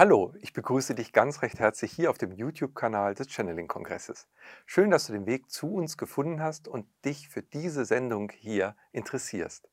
[0.00, 4.28] Hallo, ich begrüße dich ganz recht herzlich hier auf dem YouTube-Kanal des Channeling-Kongresses.
[4.64, 8.76] Schön, dass du den Weg zu uns gefunden hast und dich für diese Sendung hier
[8.92, 9.68] interessierst.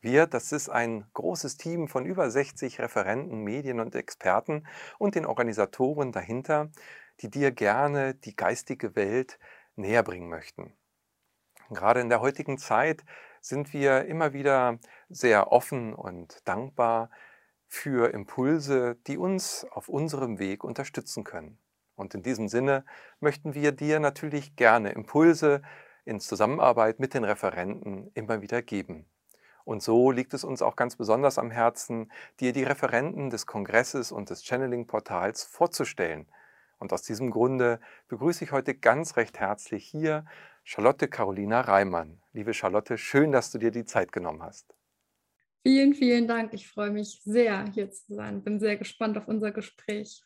[0.00, 4.66] Wir, das ist ein großes Team von über 60 Referenten, Medien und Experten
[4.96, 6.70] und den Organisatoren dahinter,
[7.20, 9.38] die dir gerne die geistige Welt
[9.74, 10.72] näher bringen möchten.
[11.68, 13.04] Gerade in der heutigen Zeit
[13.42, 14.78] sind wir immer wieder
[15.10, 17.10] sehr offen und dankbar
[17.68, 21.58] für Impulse, die uns auf unserem Weg unterstützen können.
[21.94, 22.84] Und in diesem Sinne
[23.20, 25.62] möchten wir dir natürlich gerne Impulse
[26.04, 29.06] in Zusammenarbeit mit den Referenten immer wieder geben.
[29.64, 34.12] Und so liegt es uns auch ganz besonders am Herzen, dir die Referenten des Kongresses
[34.12, 36.28] und des Channeling-Portals vorzustellen.
[36.78, 40.24] Und aus diesem Grunde begrüße ich heute ganz recht herzlich hier
[40.62, 42.20] Charlotte Carolina Reimann.
[42.32, 44.76] Liebe Charlotte, schön, dass du dir die Zeit genommen hast.
[45.66, 46.54] Vielen, vielen Dank.
[46.54, 48.44] Ich freue mich sehr, hier zu sein.
[48.44, 50.22] Bin sehr gespannt auf unser Gespräch.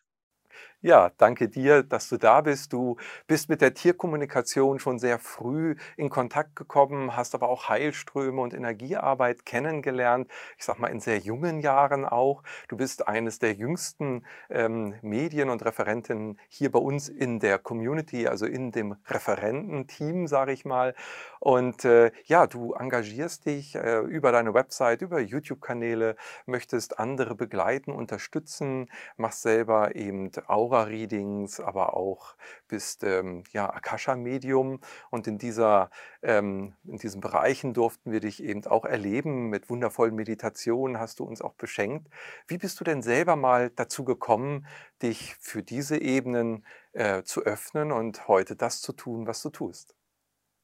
[0.82, 2.72] Ja, danke dir, dass du da bist.
[2.72, 2.96] Du
[3.26, 8.54] bist mit der Tierkommunikation schon sehr früh in Kontakt gekommen, hast aber auch Heilströme und
[8.54, 10.30] Energiearbeit kennengelernt.
[10.56, 12.42] Ich sag mal in sehr jungen Jahren auch.
[12.68, 18.26] Du bist eines der jüngsten ähm, Medien und Referentinnen hier bei uns in der Community,
[18.26, 20.94] also in dem Referententeam, sage ich mal.
[21.40, 27.92] Und äh, ja, du engagierst dich äh, über deine Website, über YouTube-Kanäle, möchtest andere begleiten,
[27.92, 30.30] unterstützen, machst selber eben
[30.70, 32.34] Aura-Readings, aber auch
[32.68, 34.80] bist ähm, ja, Akasha-Medium.
[35.10, 35.90] Und in, dieser,
[36.22, 39.48] ähm, in diesen Bereichen durften wir dich eben auch erleben.
[39.50, 42.08] Mit wundervollen Meditationen hast du uns auch beschenkt.
[42.46, 44.66] Wie bist du denn selber mal dazu gekommen,
[45.02, 49.94] dich für diese Ebenen äh, zu öffnen und heute das zu tun, was du tust?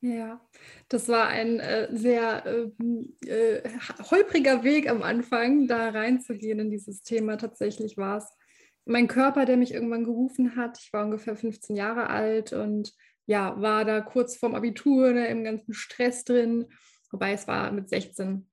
[0.03, 0.41] Ja,
[0.89, 3.63] das war ein äh, sehr ähm, äh,
[4.11, 7.39] holpriger Weg am Anfang, da reinzugehen in dieses Thema.
[7.39, 8.31] Tatsächlich war es
[8.87, 10.79] mein Körper, der mich irgendwann gerufen hat.
[10.79, 12.95] Ich war ungefähr 15 Jahre alt und
[13.27, 16.67] ja, war da kurz vorm Abitur ne, im ganzen Stress drin.
[17.11, 18.47] Wobei es war mit 16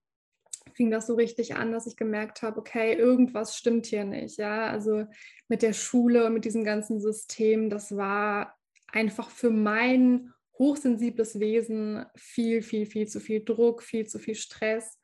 [0.74, 4.38] fing das so richtig an, dass ich gemerkt habe, okay, irgendwas stimmt hier nicht.
[4.38, 5.06] Ja, also
[5.48, 8.58] mit der Schule und mit diesem ganzen System, das war
[8.92, 15.00] einfach für mein hochsensibles Wesen viel, viel, viel zu viel Druck, viel zu viel Stress.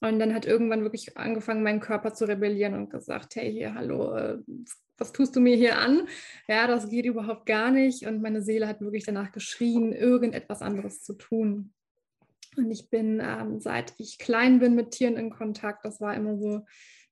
[0.00, 4.14] Und dann hat irgendwann wirklich angefangen, mein Körper zu rebellieren und gesagt, hey, hier, hallo,
[4.16, 4.38] äh,
[4.96, 6.08] was tust du mir hier an?
[6.48, 8.06] Ja, das geht überhaupt gar nicht.
[8.06, 11.72] Und meine Seele hat wirklich danach geschrien, irgendetwas anderes zu tun.
[12.56, 15.84] Und ich bin, ähm, seit ich klein bin, mit Tieren in Kontakt.
[15.84, 16.64] Das war immer so,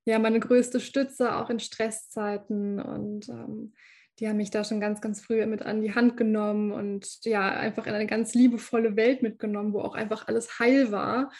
[0.05, 2.79] ja, meine größte Stütze, auch in Stresszeiten.
[2.79, 3.73] Und ähm,
[4.19, 7.49] die haben mich da schon ganz, ganz früh mit an die Hand genommen und ja,
[7.49, 11.31] einfach in eine ganz liebevolle Welt mitgenommen, wo auch einfach alles heil war.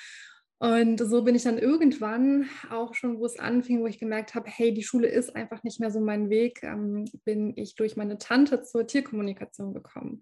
[0.61, 4.49] Und so bin ich dann irgendwann auch schon, wo es anfing, wo ich gemerkt habe,
[4.49, 8.17] hey, die Schule ist einfach nicht mehr so mein Weg, ähm, bin ich durch meine
[8.17, 10.19] Tante zur Tierkommunikation gekommen.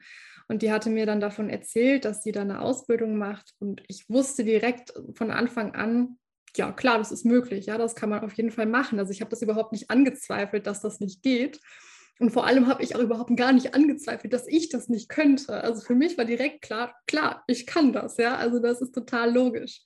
[0.47, 3.55] Und die hatte mir dann davon erzählt, dass sie da eine Ausbildung macht.
[3.57, 6.19] Und ich wusste direkt von Anfang an,
[6.55, 8.99] ja, klar, das ist möglich, ja, das kann man auf jeden Fall machen.
[8.99, 11.59] Also ich habe das überhaupt nicht angezweifelt, dass das nicht geht.
[12.19, 15.63] Und vor allem habe ich auch überhaupt gar nicht angezweifelt, dass ich das nicht könnte.
[15.63, 18.35] Also für mich war direkt klar, klar, ich kann das, ja.
[18.35, 19.81] Also das ist total logisch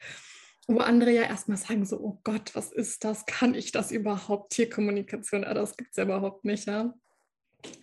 [0.67, 3.25] wo andere ja erstmal sagen so, oh Gott, was ist das?
[3.25, 4.53] Kann ich das überhaupt?
[4.53, 6.93] Tierkommunikation, ja, das gibt es ja überhaupt nicht, ja.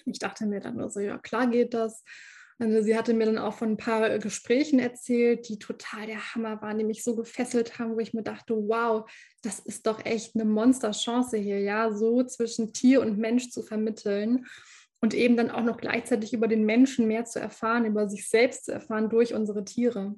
[0.05, 2.03] Ich dachte mir dann nur so, ja, klar geht das.
[2.61, 6.61] Also sie hatte mir dann auch von ein paar Gesprächen erzählt, die total der Hammer
[6.61, 9.09] waren, die mich so gefesselt haben, wo ich mir dachte, wow,
[9.43, 14.47] das ist doch echt eine Monsterchance hier, ja, so zwischen Tier und Mensch zu vermitteln
[15.01, 18.65] und eben dann auch noch gleichzeitig über den Menschen mehr zu erfahren, über sich selbst
[18.65, 20.17] zu erfahren durch unsere Tiere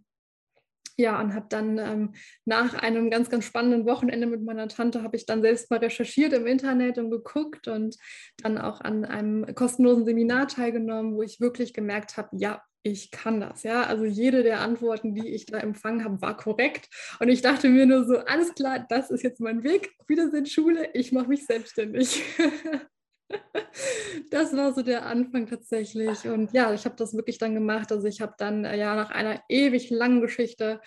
[1.00, 5.16] ja, und habe dann ähm, nach einem ganz, ganz spannenden Wochenende mit meiner Tante, habe
[5.16, 7.96] ich dann selbst mal recherchiert im Internet und geguckt und
[8.42, 13.40] dann auch an einem kostenlosen Seminar teilgenommen, wo ich wirklich gemerkt habe, ja, ich kann
[13.40, 13.82] das, ja.
[13.82, 16.88] Also jede der Antworten, die ich da empfangen habe, war korrekt.
[17.18, 19.90] Und ich dachte mir nur so, alles klar, das ist jetzt mein Weg.
[20.06, 22.22] Wiedersehen Schule, ich mache mich selbstständig.
[24.30, 26.26] das war so der Anfang tatsächlich.
[26.26, 27.92] Und ja, ich habe das wirklich dann gemacht.
[27.92, 30.80] Also ich habe dann äh, ja nach einer ewig langen Geschichte,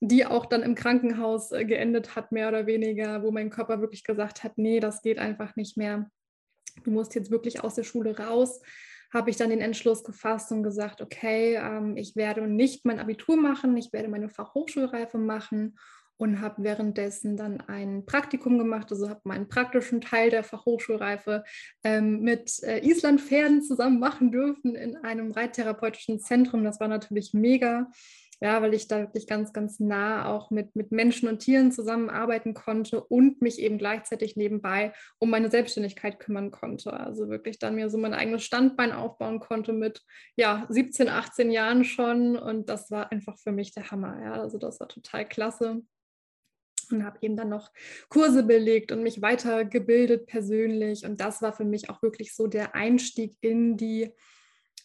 [0.00, 4.04] die auch dann im Krankenhaus äh, geendet hat, mehr oder weniger, wo mein Körper wirklich
[4.04, 6.10] gesagt hat, nee, das geht einfach nicht mehr.
[6.84, 8.60] Du musst jetzt wirklich aus der Schule raus.
[9.12, 13.36] Habe ich dann den Entschluss gefasst und gesagt, okay, ähm, ich werde nicht mein Abitur
[13.36, 15.76] machen, ich werde meine Fachhochschulreife machen
[16.18, 21.44] und habe währenddessen dann ein Praktikum gemacht, also habe meinen praktischen Teil der Fachhochschulreife
[21.84, 26.64] ähm, mit äh, Islandpferden zusammen machen dürfen in einem reittherapeutischen Zentrum.
[26.64, 27.90] Das war natürlich mega.
[28.40, 32.54] ja, weil ich da wirklich ganz, ganz nah auch mit, mit Menschen und Tieren zusammenarbeiten
[32.54, 36.92] konnte und mich eben gleichzeitig nebenbei um meine Selbstständigkeit kümmern konnte.
[36.92, 40.02] Also wirklich dann mir so mein eigenes Standbein aufbauen konnte mit
[40.36, 44.20] ja, 17, 18 Jahren schon und das war einfach für mich der Hammer.
[44.22, 45.82] Ja, also das war total klasse
[46.92, 47.70] und habe eben dann noch
[48.08, 51.04] Kurse belegt und mich weitergebildet persönlich.
[51.04, 54.12] Und das war für mich auch wirklich so der Einstieg in die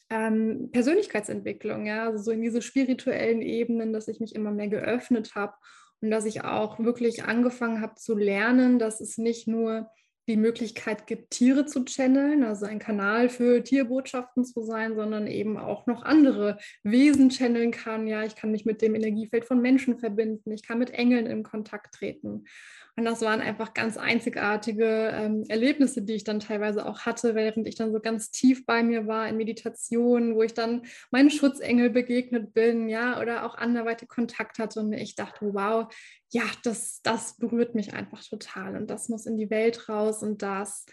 [0.10, 5.36] ähm, Persönlichkeitsentwicklung, ja, also so in diese spirituellen Ebenen, dass ich mich immer mehr geöffnet
[5.36, 5.54] habe
[6.02, 9.90] und dass ich auch wirklich angefangen habe zu lernen, dass es nicht nur
[10.28, 15.58] die Möglichkeit gibt, Tiere zu channeln, also ein Kanal für Tierbotschaften zu sein, sondern eben
[15.58, 18.08] auch noch andere Wesen channeln kann.
[18.08, 21.44] Ja, ich kann mich mit dem Energiefeld von Menschen verbinden, ich kann mit Engeln in
[21.44, 22.46] Kontakt treten.
[22.96, 27.68] Und das waren einfach ganz einzigartige ähm, Erlebnisse, die ich dann teilweise auch hatte, während
[27.68, 31.90] ich dann so ganz tief bei mir war in Meditation, wo ich dann meinen Schutzengel
[31.90, 35.92] begegnet bin, ja, oder auch anderweitig Kontakt hatte und ich dachte, wow,
[36.30, 40.44] ja, das, das berührt mich einfach total und das muss in die Welt raus und
[40.44, 40.86] das,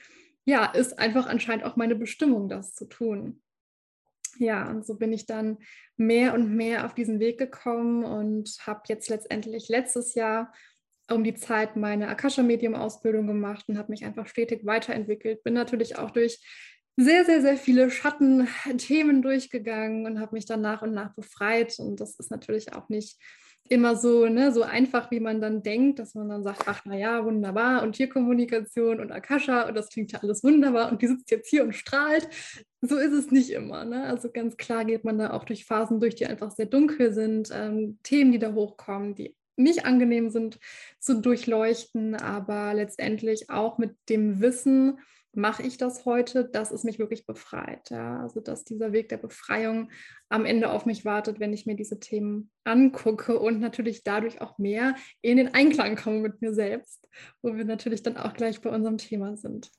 [0.47, 3.43] ja, ist einfach anscheinend auch meine Bestimmung, das zu tun.
[4.39, 5.59] Ja, und so bin ich dann
[5.99, 10.53] mehr und mehr auf diesen Weg gekommen und habe jetzt letztendlich letztes Jahr
[11.11, 15.43] um die Zeit meine Akasha-Medium-Ausbildung gemacht und habe mich einfach stetig weiterentwickelt.
[15.43, 16.41] Bin natürlich auch durch
[16.97, 21.79] sehr, sehr, sehr viele Schattenthemen durchgegangen und habe mich dann nach und nach befreit.
[21.79, 23.19] Und das ist natürlich auch nicht
[23.71, 27.25] immer so, ne, so einfach, wie man dann denkt, dass man dann sagt, ach naja,
[27.25, 31.49] wunderbar und Tierkommunikation und Akasha und das klingt ja alles wunderbar und die sitzt jetzt
[31.49, 32.29] hier und strahlt.
[32.81, 33.85] So ist es nicht immer.
[33.85, 34.05] Ne?
[34.05, 37.51] Also ganz klar geht man da auch durch Phasen durch, die einfach sehr dunkel sind,
[37.53, 40.59] ähm, Themen, die da hochkommen, die nicht angenehm sind
[40.99, 44.99] zu durchleuchten, aber letztendlich auch mit dem Wissen,
[45.33, 47.91] mache ich das heute, dass es mich wirklich befreit.
[47.91, 48.21] Ja?
[48.21, 49.91] Also dass dieser Weg der Befreiung
[50.29, 54.59] am Ende auf mich wartet, wenn ich mir diese Themen angucke und natürlich dadurch auch
[54.59, 57.09] mehr in den Einklang komme mit mir selbst,
[57.43, 59.71] wo wir natürlich dann auch gleich bei unserem Thema sind.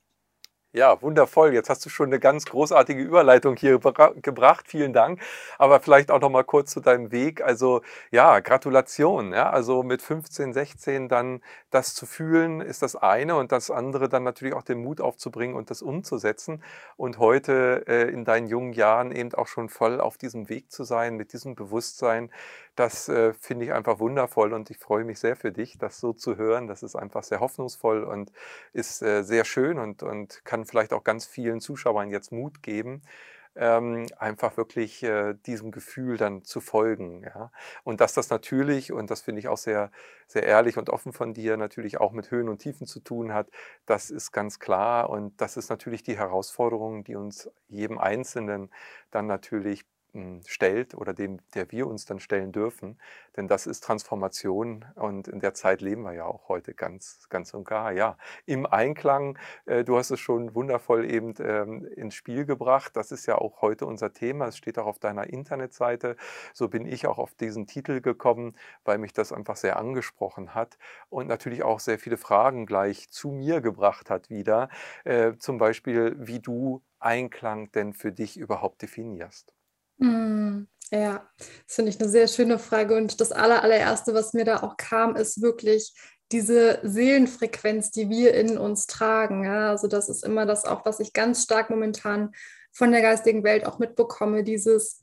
[0.74, 1.54] Ja, wundervoll.
[1.54, 4.68] Jetzt hast du schon eine ganz großartige Überleitung hier gebracht.
[4.70, 5.20] Vielen Dank.
[5.58, 7.42] Aber vielleicht auch noch mal kurz zu deinem Weg.
[7.42, 9.34] Also ja, Gratulation.
[9.34, 11.42] Ja, also mit 15, 16 dann
[11.72, 15.58] das zu fühlen, ist das eine und das andere dann natürlich auch den Mut aufzubringen
[15.58, 16.64] und das umzusetzen.
[16.96, 20.86] Und heute äh, in deinen jungen Jahren eben auch schon voll auf diesem Weg zu
[20.86, 22.32] sein, mit diesem Bewusstsein,
[22.76, 26.14] das äh, finde ich einfach wundervoll und ich freue mich sehr für dich, das so
[26.14, 26.68] zu hören.
[26.68, 28.32] Das ist einfach sehr hoffnungsvoll und
[28.72, 33.02] ist äh, sehr schön und, und kann vielleicht auch ganz vielen Zuschauern jetzt Mut geben,
[33.56, 37.24] ähm, einfach wirklich äh, diesem Gefühl dann zu folgen.
[37.24, 37.52] Ja?
[37.84, 39.92] Und dass das natürlich, und das finde ich auch sehr,
[40.28, 43.50] sehr ehrlich und offen von dir, natürlich auch mit Höhen und Tiefen zu tun hat,
[43.86, 45.10] das ist ganz klar.
[45.10, 48.72] Und das ist natürlich die Herausforderung, die uns jedem Einzelnen
[49.12, 49.86] dann natürlich
[50.46, 53.00] stellt oder dem, der wir uns dann stellen dürfen.
[53.38, 57.54] Denn das ist Transformation und in der Zeit leben wir ja auch heute ganz, ganz
[57.54, 57.94] und gar.
[57.94, 62.98] Ja, im Einklang, äh, du hast es schon wundervoll eben ähm, ins Spiel gebracht.
[62.98, 64.48] Das ist ja auch heute unser Thema.
[64.48, 66.18] Es steht auch auf deiner Internetseite.
[66.54, 70.78] So bin ich auch auf diesen Titel gekommen, weil mich das einfach sehr angesprochen hat
[71.10, 74.70] und natürlich auch sehr viele Fragen gleich zu mir gebracht hat wieder.
[75.06, 79.56] Äh, zum Beispiel, wie du Einklang denn für dich überhaupt definierst.
[80.02, 82.96] Mm, ja, das finde ich eine sehr schöne Frage.
[82.98, 85.94] Und das aller, allererste, was mir da auch kam, ist wirklich
[86.32, 89.46] diese Seelenfrequenz, die wir in uns tragen.
[89.46, 89.70] Ja?
[89.70, 92.32] Also das ist immer das auch, was ich ganz stark momentan
[92.74, 95.02] von der geistigen Welt auch mitbekomme, dieses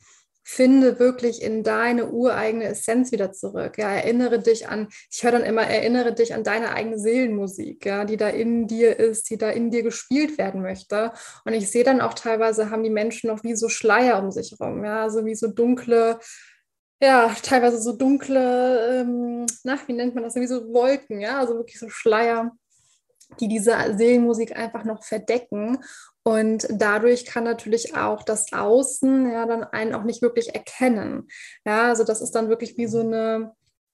[0.49, 3.77] finde wirklich in deine ureigene Essenz wieder zurück.
[3.77, 8.07] Ja, erinnere dich an, ich höre dann immer, erinnere dich an deine eigene Seelenmusik, ja,
[8.07, 11.13] die da in dir ist, die da in dir gespielt werden möchte.
[11.45, 14.57] Und ich sehe dann auch teilweise haben die Menschen noch wie so Schleier um sich
[14.59, 16.19] herum, ja, also wie so dunkle,
[17.03, 21.57] ja, teilweise so dunkle, ähm, na, wie nennt man das, wie so Wolken, ja, also
[21.57, 22.53] wirklich so Schleier
[23.41, 25.79] die diese Seelenmusik einfach noch verdecken.
[26.23, 31.29] Und dadurch kann natürlich auch das Außen ja dann einen auch nicht wirklich erkennen.
[31.65, 33.53] Ja, also das ist dann wirklich wie so eine,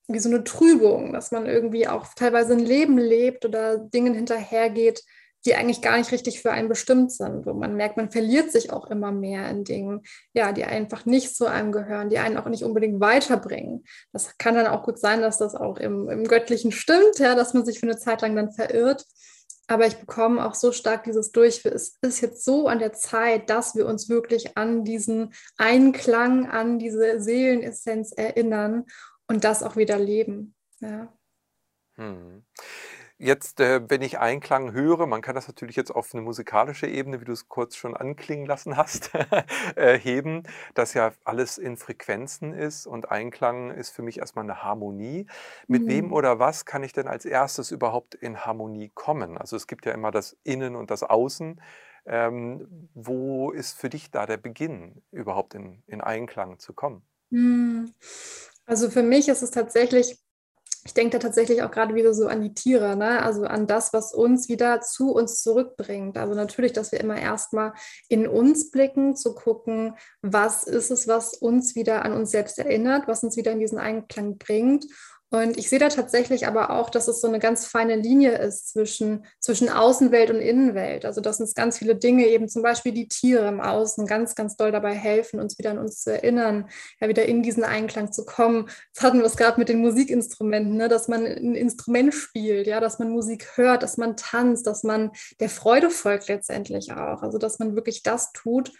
[0.09, 5.03] wie so eine Trübung, dass man irgendwie auch teilweise ein Leben lebt oder Dingen hinterhergeht,
[5.47, 8.73] die eigentlich gar nicht richtig für einen bestimmt sind, wo man merkt, man verliert sich
[8.73, 12.49] auch immer mehr in Dingen, ja, die einfach nicht zu einem gehören, die einen auch
[12.49, 13.85] nicht unbedingt weiterbringen.
[14.13, 17.55] Das kann dann auch gut sein, dass das auch im, im Göttlichen stimmt, ja, dass
[17.55, 19.05] man sich für eine Zeit lang dann verirrt.
[19.67, 21.65] Aber ich bekomme auch so stark dieses durch.
[21.65, 26.79] Es ist jetzt so an der Zeit, dass wir uns wirklich an diesen Einklang, an
[26.79, 28.85] diese Seelenessenz erinnern
[29.27, 30.55] und das auch wieder leben.
[30.81, 31.13] Ja.
[31.97, 32.45] Hm.
[33.19, 37.21] Jetzt, äh, wenn ich Einklang höre, man kann das natürlich jetzt auf eine musikalische Ebene,
[37.21, 39.13] wie du es kurz schon anklingen lassen hast,
[39.77, 40.43] äh, heben,
[40.75, 45.27] dass ja alles in Frequenzen ist und Einklang ist für mich erstmal eine Harmonie.
[45.69, 46.13] Mit wem Mhm.
[46.13, 49.39] oder was kann ich denn als Erstes überhaupt in Harmonie kommen?
[49.39, 51.61] Also, es gibt ja immer das Innen und das Außen.
[52.07, 57.07] Ähm, wo ist für dich da der Beginn, überhaupt in in Einklang zu kommen?
[57.31, 57.93] Hm,
[58.67, 60.19] also für mich ist es tatsächlich
[60.87, 63.23] ich denke da tatsächlich auch gerade wieder so an die Tiere, ne?
[63.23, 66.19] Also an das, was uns wieder zu uns zurückbringt.
[66.19, 67.73] Also natürlich, dass wir immer erst mal
[68.09, 73.09] in uns blicken, zu gucken, was ist es, was uns wieder an uns selbst erinnert,
[73.09, 74.85] was uns wieder in diesen Einklang bringt.
[75.35, 78.69] Und ich sehe da tatsächlich aber auch, dass es so eine ganz feine Linie ist
[78.69, 81.05] zwischen, zwischen Außenwelt und Innenwelt.
[81.05, 84.57] Also dass uns ganz viele Dinge, eben zum Beispiel die Tiere im Außen, ganz, ganz
[84.57, 86.69] doll dabei helfen, uns wieder an uns zu erinnern,
[87.01, 88.71] ja, wieder in diesen Einklang zu kommen.
[88.95, 90.89] Das hatten wir es gerade mit den Musikinstrumenten, ne?
[90.89, 95.11] dass man ein Instrument spielt, ja, dass man Musik hört, dass man tanzt, dass man
[95.41, 97.23] der Freude folgt letztendlich auch.
[97.23, 98.73] Also dass man wirklich das tut,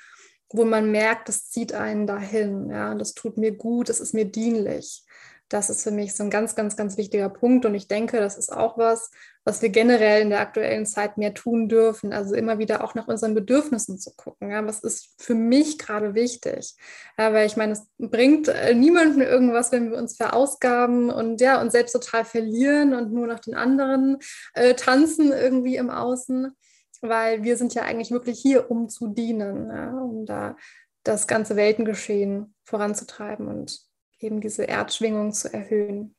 [0.51, 4.25] wo man merkt, das zieht einen dahin, ja, das tut mir gut, das ist mir
[4.25, 5.05] dienlich.
[5.49, 7.67] Das ist für mich so ein ganz, ganz, ganz wichtiger Punkt.
[7.67, 9.11] Und ich denke, das ist auch was,
[9.45, 12.13] was wir generell in der aktuellen Zeit mehr tun dürfen.
[12.13, 14.51] Also immer wieder auch nach unseren Bedürfnissen zu gucken.
[14.51, 16.75] Ja, was ist für mich gerade wichtig?
[17.19, 21.61] Ja, weil ich meine, es bringt äh, niemandem irgendwas, wenn wir uns verausgaben und ja,
[21.61, 24.19] uns selbst total verlieren und nur nach den anderen
[24.55, 26.57] äh, tanzen irgendwie im Außen.
[27.03, 30.57] Weil wir sind ja eigentlich wirklich hier, um zu dienen, ja, um da
[31.03, 33.79] das ganze Weltengeschehen voranzutreiben und
[34.25, 36.15] eben diese Erdschwingung zu erhöhen.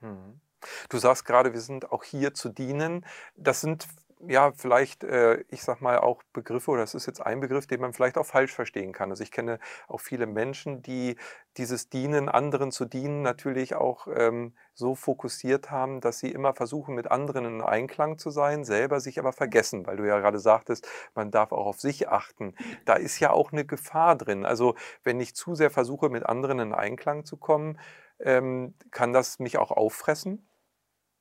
[0.00, 0.40] Mhm.
[0.88, 3.04] Du sagst gerade, wir sind auch hier zu dienen.
[3.34, 3.86] Das sind
[4.26, 7.80] ja vielleicht, äh, ich sag mal, auch Begriffe oder das ist jetzt ein Begriff, den
[7.80, 9.10] man vielleicht auch falsch verstehen kann.
[9.10, 11.16] Also ich kenne auch viele Menschen, die
[11.56, 16.94] dieses Dienen, anderen zu dienen, natürlich auch ähm, so fokussiert haben, dass sie immer versuchen,
[16.94, 20.88] mit anderen in Einklang zu sein, selber sich aber vergessen, weil du ja gerade sagtest,
[21.14, 22.54] man darf auch auf sich achten.
[22.84, 24.44] Da ist ja auch eine Gefahr drin.
[24.46, 24.74] Also
[25.04, 27.78] wenn ich zu sehr versuche, mit anderen in Einklang zu kommen,
[28.20, 30.46] ähm, kann das mich auch auffressen?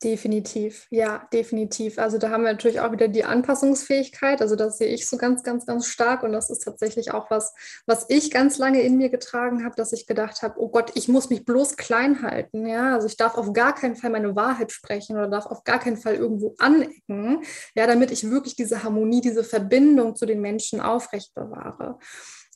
[0.03, 1.99] Definitiv, ja, definitiv.
[1.99, 4.41] Also da haben wir natürlich auch wieder die Anpassungsfähigkeit.
[4.41, 6.23] Also das sehe ich so ganz, ganz, ganz stark.
[6.23, 7.53] Und das ist tatsächlich auch was,
[7.85, 11.07] was ich ganz lange in mir getragen habe, dass ich gedacht habe, oh Gott, ich
[11.07, 12.65] muss mich bloß klein halten.
[12.65, 15.77] Ja, also ich darf auf gar keinen Fall meine Wahrheit sprechen oder darf auf gar
[15.77, 17.43] keinen Fall irgendwo anecken.
[17.75, 21.99] Ja, damit ich wirklich diese Harmonie, diese Verbindung zu den Menschen aufrecht bewahre.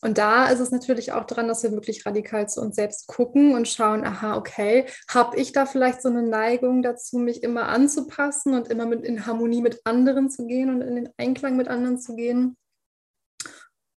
[0.06, 3.56] Und da ist es natürlich auch dran, dass wir wirklich radikal zu uns selbst gucken
[3.56, 8.54] und schauen, aha, okay, habe ich da vielleicht so eine Neigung dazu, mich immer anzupassen
[8.54, 11.98] und immer mit in Harmonie mit anderen zu gehen und in den Einklang mit anderen
[11.98, 12.56] zu gehen?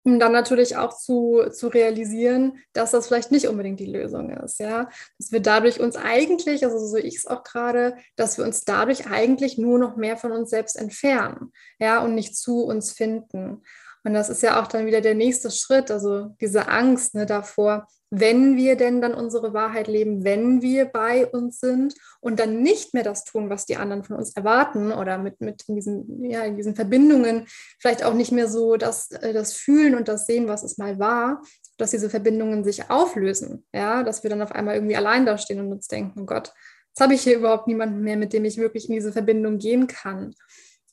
[0.04, 4.60] Um dann natürlich auch zu, zu realisieren, dass das vielleicht nicht unbedingt die Lösung ist,
[4.60, 4.88] ja.
[5.18, 9.10] Dass wir dadurch uns eigentlich, also so ich es auch gerade, dass wir uns dadurch
[9.10, 13.64] eigentlich nur noch mehr von uns selbst entfernen, ja, und nicht zu uns finden.
[14.06, 17.88] Und das ist ja auch dann wieder der nächste Schritt, also diese Angst ne, davor,
[18.08, 22.94] wenn wir denn dann unsere Wahrheit leben, wenn wir bei uns sind und dann nicht
[22.94, 26.56] mehr das tun, was die anderen von uns erwarten oder mit, mit diesen, ja, in
[26.56, 27.48] diesen Verbindungen
[27.80, 31.00] vielleicht auch nicht mehr so das, äh, das Fühlen und das Sehen, was es mal
[31.00, 31.42] war,
[31.76, 35.58] dass diese Verbindungen sich auflösen, ja, dass wir dann auf einmal irgendwie allein da stehen
[35.58, 36.52] und uns denken, oh Gott,
[36.90, 39.88] jetzt habe ich hier überhaupt niemanden mehr, mit dem ich wirklich in diese Verbindung gehen
[39.88, 40.32] kann.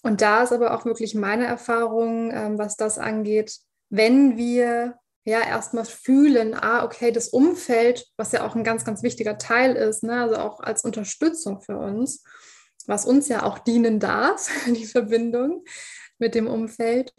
[0.03, 3.57] Und da ist aber auch wirklich meine Erfahrung, ähm, was das angeht,
[3.89, 9.01] wenn wir ja erstmal fühlen, ah, okay, das Umfeld, was ja auch ein ganz, ganz
[9.01, 12.23] wichtiger Teil ist, ne, also auch als Unterstützung für uns,
[12.85, 15.63] was uns ja auch dienen darf, die Verbindung
[16.19, 17.13] mit dem Umfeld,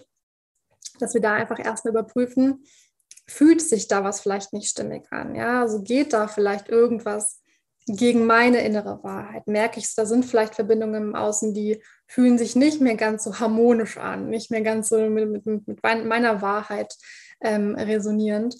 [1.01, 2.65] dass wir da einfach erstmal überprüfen,
[3.27, 7.41] fühlt sich da was vielleicht nicht stimmig an, ja, also geht da vielleicht irgendwas
[7.87, 9.47] gegen meine innere Wahrheit.
[9.47, 13.25] Merke ich es, da sind vielleicht Verbindungen im Außen, die fühlen sich nicht mehr ganz
[13.25, 16.95] so harmonisch an, nicht mehr ganz so mit, mit, mit meiner Wahrheit
[17.41, 18.57] ähm, resonierend.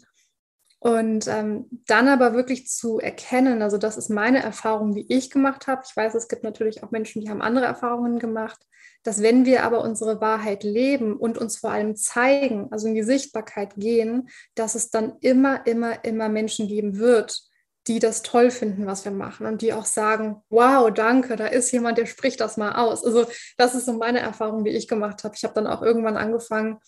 [0.85, 5.67] Und ähm, dann aber wirklich zu erkennen, also das ist meine Erfahrung, die ich gemacht
[5.67, 5.81] habe.
[5.89, 8.59] Ich weiß, es gibt natürlich auch Menschen, die haben andere Erfahrungen gemacht,
[9.03, 13.03] dass wenn wir aber unsere Wahrheit leben und uns vor allem zeigen, also in die
[13.03, 17.49] Sichtbarkeit gehen, dass es dann immer, immer, immer Menschen geben wird,
[17.87, 21.71] die das toll finden, was wir machen und die auch sagen, wow, danke, da ist
[21.73, 23.05] jemand, der spricht das mal aus.
[23.05, 23.27] Also
[23.59, 25.35] das ist so meine Erfahrung, die ich gemacht habe.
[25.37, 26.79] Ich habe dann auch irgendwann angefangen,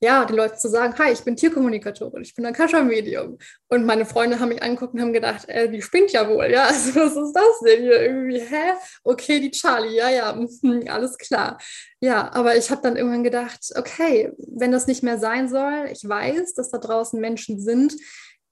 [0.00, 3.38] ja, den Leuten zu sagen, hi, ich bin Tierkommunikatorin, ich bin ein Kascha-Medium.
[3.68, 6.64] Und meine Freunde haben mich angeguckt und haben gedacht, äh, die spinnt ja wohl, ja,
[6.68, 8.74] also was ist das denn hier irgendwie, hä?
[9.04, 10.38] Okay, die Charlie, ja, ja,
[10.88, 11.58] alles klar.
[12.00, 16.06] Ja, aber ich habe dann irgendwann gedacht, okay, wenn das nicht mehr sein soll, ich
[16.06, 17.94] weiß, dass da draußen Menschen sind,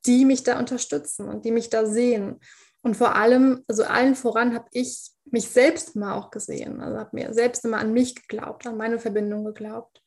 [0.07, 2.41] die mich da unterstützen und die mich da sehen.
[2.83, 6.81] Und vor allem, also allen voran habe ich mich selbst mal auch gesehen.
[6.81, 10.03] Also habe mir selbst immer an mich geglaubt, an meine Verbindung geglaubt.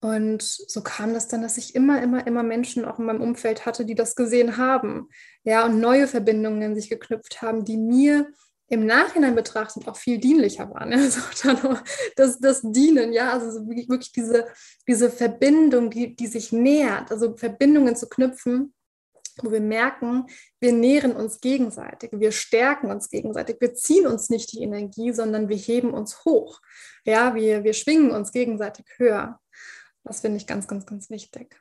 [0.00, 3.66] Und so kam das dann, dass ich immer, immer, immer Menschen auch in meinem Umfeld
[3.66, 5.08] hatte, die das gesehen haben.
[5.44, 8.28] Ja, und neue Verbindungen sich geknüpft haben, die mir
[8.68, 10.92] im Nachhinein betrachtet auch viel dienlicher waren.
[11.44, 11.76] Also
[12.16, 14.46] das, das Dienen, ja, also wirklich diese,
[14.88, 18.74] diese Verbindung, die, die sich nähert, also Verbindungen zu knüpfen,
[19.42, 20.26] wo wir merken,
[20.60, 25.48] wir nähren uns gegenseitig, wir stärken uns gegenseitig, wir ziehen uns nicht die Energie, sondern
[25.48, 26.60] wir heben uns hoch.
[27.04, 29.40] Ja, wir, wir schwingen uns gegenseitig höher.
[30.04, 31.56] Das finde ich ganz, ganz, ganz wichtig.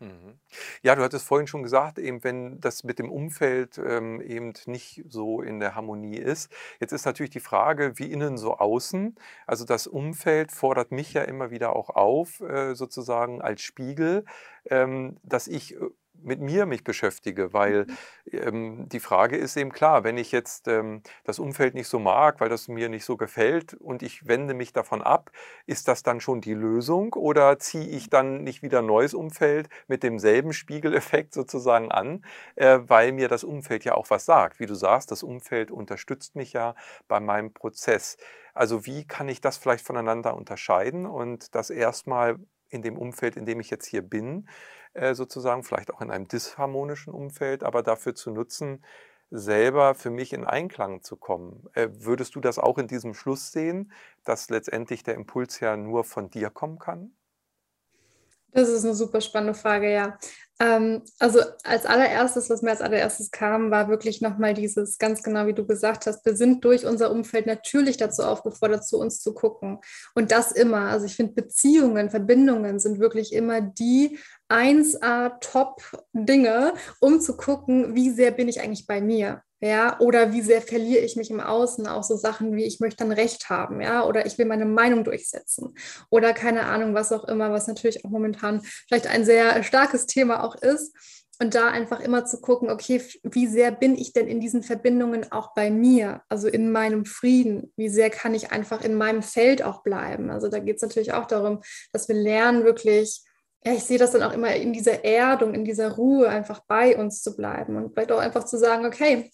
[0.00, 0.40] Mhm.
[0.82, 5.04] Ja, du hattest vorhin schon gesagt, eben wenn das mit dem Umfeld ähm, eben nicht
[5.06, 6.50] so in der Harmonie ist.
[6.80, 9.14] Jetzt ist natürlich die Frage, wie innen so außen.
[9.46, 14.24] Also das Umfeld fordert mich ja immer wieder auch auf, äh, sozusagen als Spiegel,
[14.70, 15.80] ähm, dass ich äh,
[16.22, 17.96] mit mir mich beschäftige, weil mhm.
[18.32, 22.40] ähm, die Frage ist eben klar, wenn ich jetzt ähm, das Umfeld nicht so mag,
[22.40, 25.30] weil das mir nicht so gefällt und ich wende mich davon ab,
[25.66, 29.68] ist das dann schon die Lösung oder ziehe ich dann nicht wieder ein neues Umfeld
[29.88, 32.24] mit demselben Spiegeleffekt sozusagen an,
[32.56, 34.60] äh, weil mir das Umfeld ja auch was sagt.
[34.60, 36.74] Wie du sagst, das Umfeld unterstützt mich ja
[37.08, 38.16] bei meinem Prozess.
[38.54, 42.36] Also wie kann ich das vielleicht voneinander unterscheiden und das erstmal
[42.70, 44.48] in dem Umfeld, in dem ich jetzt hier bin,
[44.94, 48.84] äh, sozusagen, vielleicht auch in einem disharmonischen Umfeld, aber dafür zu nutzen,
[49.30, 51.68] selber für mich in Einklang zu kommen.
[51.74, 53.92] Äh, würdest du das auch in diesem Schluss sehen,
[54.24, 57.12] dass letztendlich der Impuls ja nur von dir kommen kann?
[58.52, 60.18] Das ist eine super spannende Frage, ja.
[60.60, 65.46] Ähm, also als allererstes, was mir als allererstes kam, war wirklich nochmal dieses, ganz genau
[65.46, 69.32] wie du gesagt hast, wir sind durch unser Umfeld natürlich dazu aufgefordert, zu uns zu
[69.32, 69.78] gucken.
[70.14, 70.90] Und das immer.
[70.90, 78.32] Also ich finde, Beziehungen, Verbindungen sind wirklich immer die 1A-Top-Dinge, um zu gucken, wie sehr
[78.32, 79.42] bin ich eigentlich bei mir.
[79.62, 83.04] Ja, oder wie sehr verliere ich mich im Außen, auch so Sachen wie ich möchte
[83.04, 85.74] dann Recht haben, ja, oder ich will meine Meinung durchsetzen
[86.08, 90.44] oder keine Ahnung, was auch immer, was natürlich auch momentan vielleicht ein sehr starkes Thema
[90.44, 90.94] auch ist.
[91.42, 95.32] Und da einfach immer zu gucken, okay, wie sehr bin ich denn in diesen Verbindungen
[95.32, 97.72] auch bei mir, also in meinem Frieden?
[97.76, 100.28] Wie sehr kann ich einfach in meinem Feld auch bleiben?
[100.28, 101.62] Also da geht es natürlich auch darum,
[101.94, 103.24] dass wir lernen, wirklich
[103.64, 106.96] ja, ich sehe das dann auch immer in dieser Erdung, in dieser Ruhe, einfach bei
[106.96, 109.30] uns zu bleiben und vielleicht auch einfach zu sagen, okay,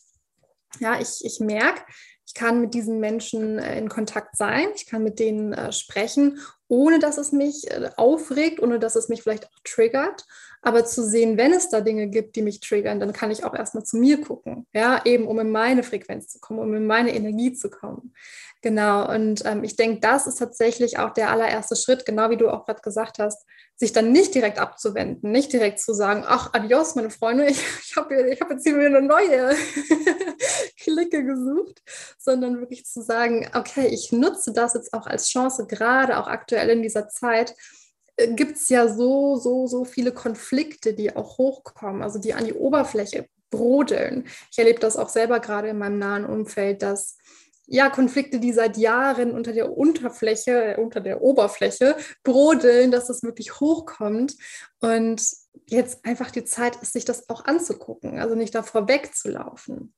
[0.80, 1.82] ja, ich, ich merke,
[2.26, 6.38] ich kann mit diesen Menschen äh, in Kontakt sein, ich kann mit denen äh, sprechen,
[6.68, 10.24] ohne dass es mich äh, aufregt, ohne dass es mich vielleicht auch triggert.
[10.62, 13.54] Aber zu sehen, wenn es da Dinge gibt, die mich triggern, dann kann ich auch
[13.54, 17.14] erstmal zu mir gucken, ja, eben um in meine Frequenz zu kommen, um in meine
[17.14, 18.12] Energie zu kommen.
[18.62, 22.48] Genau, und ähm, ich denke, das ist tatsächlich auch der allererste Schritt, genau wie du
[22.48, 26.96] auch gerade gesagt hast, sich dann nicht direkt abzuwenden, nicht direkt zu sagen, ach, adios,
[26.96, 29.54] meine Freunde, ich, ich habe hab jetzt hier wieder eine neue
[30.86, 31.82] Clique gesucht,
[32.18, 36.70] sondern wirklich zu sagen, okay, ich nutze das jetzt auch als Chance, gerade auch aktuell
[36.70, 37.54] in dieser Zeit,
[38.16, 42.44] äh, gibt es ja so, so, so viele Konflikte, die auch hochkommen, also die an
[42.44, 44.24] die Oberfläche brodeln.
[44.50, 47.16] Ich erlebe das auch selber gerade in meinem nahen Umfeld, dass
[47.68, 53.24] ja, Konflikte, die seit Jahren unter der Unterfläche, äh, unter der Oberfläche brodeln, dass das
[53.24, 54.36] wirklich hochkommt.
[54.78, 55.20] Und
[55.66, 59.92] jetzt einfach die Zeit ist, sich das auch anzugucken, also nicht davor wegzulaufen.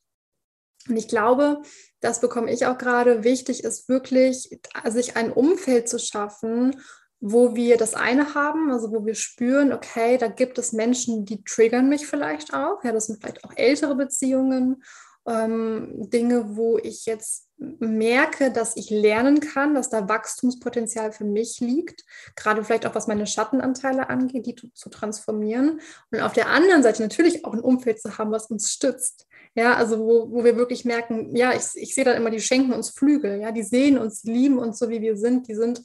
[0.88, 1.62] Und ich glaube,
[2.00, 3.24] das bekomme ich auch gerade.
[3.24, 4.48] Wichtig ist wirklich,
[4.86, 6.80] sich ein Umfeld zu schaffen,
[7.20, 11.42] wo wir das eine haben, also wo wir spüren, okay, da gibt es Menschen, die
[11.42, 12.84] triggern mich vielleicht auch.
[12.84, 14.82] Ja, das sind vielleicht auch ältere Beziehungen
[15.28, 21.60] ähm, Dinge, wo ich jetzt merke, dass ich lernen kann, dass da Wachstumspotenzial für mich
[21.60, 22.04] liegt,
[22.36, 25.80] gerade vielleicht auch was meine Schattenanteile angeht, die zu, transformieren.
[26.10, 29.26] Und auf der anderen Seite natürlich auch ein Umfeld zu haben, was uns stützt.
[29.54, 32.72] Ja, also wo, wo wir wirklich merken, ja, ich, ich sehe dann immer, die schenken
[32.72, 35.82] uns Flügel, ja, die sehen uns, lieben uns so, wie wir sind, die sind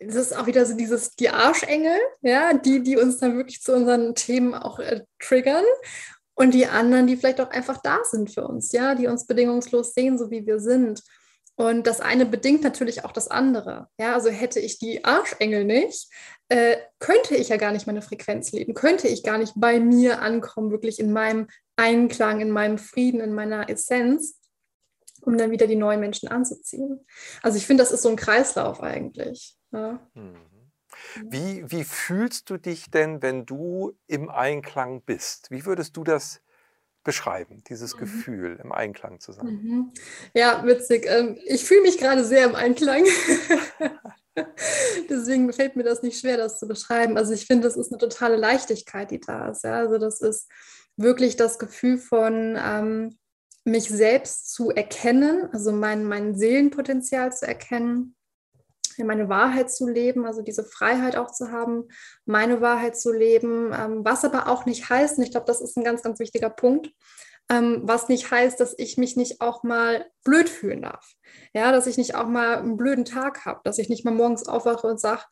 [0.00, 3.74] das ist auch wieder so dieses, die Arschengel, ja, die, die uns dann wirklich zu
[3.74, 5.64] unseren Themen auch äh, triggern
[6.34, 9.94] und die anderen, die vielleicht auch einfach da sind für uns, ja, die uns bedingungslos
[9.94, 11.02] sehen, so wie wir sind.
[11.56, 13.88] Und das eine bedingt natürlich auch das andere.
[13.98, 16.08] Ja, also hätte ich die Arschengel nicht,
[16.48, 20.20] äh, könnte ich ja gar nicht meine Frequenz leben, könnte ich gar nicht bei mir
[20.20, 24.40] ankommen, wirklich in meinem Einklang, in meinem Frieden, in meiner Essenz,
[25.22, 27.06] um dann wieder die neuen Menschen anzuziehen.
[27.42, 29.56] Also ich finde, das ist so ein Kreislauf eigentlich.
[29.72, 30.00] Ja.
[30.14, 30.53] Hm.
[31.16, 31.32] Mhm.
[31.32, 35.50] Wie, wie fühlst du dich denn, wenn du im Einklang bist?
[35.50, 36.40] Wie würdest du das
[37.02, 38.00] beschreiben, dieses mhm.
[38.00, 39.46] Gefühl, im Einklang zu sein?
[39.46, 39.92] Mhm.
[40.34, 41.06] Ja, witzig.
[41.06, 43.04] Ähm, ich fühle mich gerade sehr im Einklang.
[45.08, 47.16] Deswegen fällt mir das nicht schwer, das zu beschreiben.
[47.16, 49.64] Also ich finde, das ist eine totale Leichtigkeit, die da ist.
[49.64, 49.78] Ja?
[49.78, 50.50] Also das ist
[50.96, 53.16] wirklich das Gefühl von, ähm,
[53.64, 58.14] mich selbst zu erkennen, also mein, mein Seelenpotenzial zu erkennen,
[59.02, 61.88] meine Wahrheit zu leben, also diese Freiheit auch zu haben,
[62.26, 65.76] meine Wahrheit zu leben, ähm, was aber auch nicht heißt, und ich glaube, das ist
[65.76, 66.92] ein ganz, ganz wichtiger Punkt,
[67.50, 71.12] ähm, was nicht heißt, dass ich mich nicht auch mal blöd fühlen darf.
[71.52, 74.46] Ja, dass ich nicht auch mal einen blöden Tag habe, dass ich nicht mal morgens
[74.46, 75.22] aufwache und sage,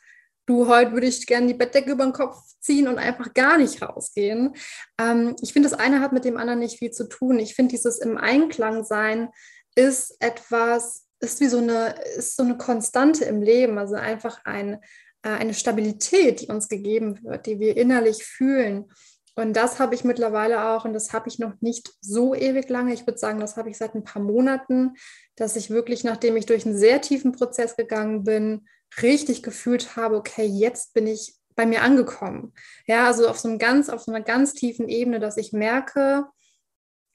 [0.47, 3.83] du, heute würde ich gerne die Bettdecke über den Kopf ziehen und einfach gar nicht
[3.83, 4.55] rausgehen.
[5.01, 7.39] Ähm, ich finde, das eine hat mit dem anderen nicht viel zu tun.
[7.39, 9.31] Ich finde, dieses im Einklang sein
[9.75, 14.75] ist etwas, ist wie so eine, ist so eine Konstante im Leben, also einfach ein,
[15.23, 18.91] äh, eine Stabilität, die uns gegeben wird, die wir innerlich fühlen.
[19.35, 22.93] Und das habe ich mittlerweile auch, und das habe ich noch nicht so ewig lange.
[22.93, 24.95] Ich würde sagen, das habe ich seit ein paar Monaten,
[25.37, 28.67] dass ich wirklich, nachdem ich durch einen sehr tiefen Prozess gegangen bin,
[29.01, 32.53] richtig gefühlt habe, okay, jetzt bin ich bei mir angekommen.
[32.87, 36.27] Ja, also auf so, einem ganz, auf so einer ganz tiefen Ebene, dass ich merke,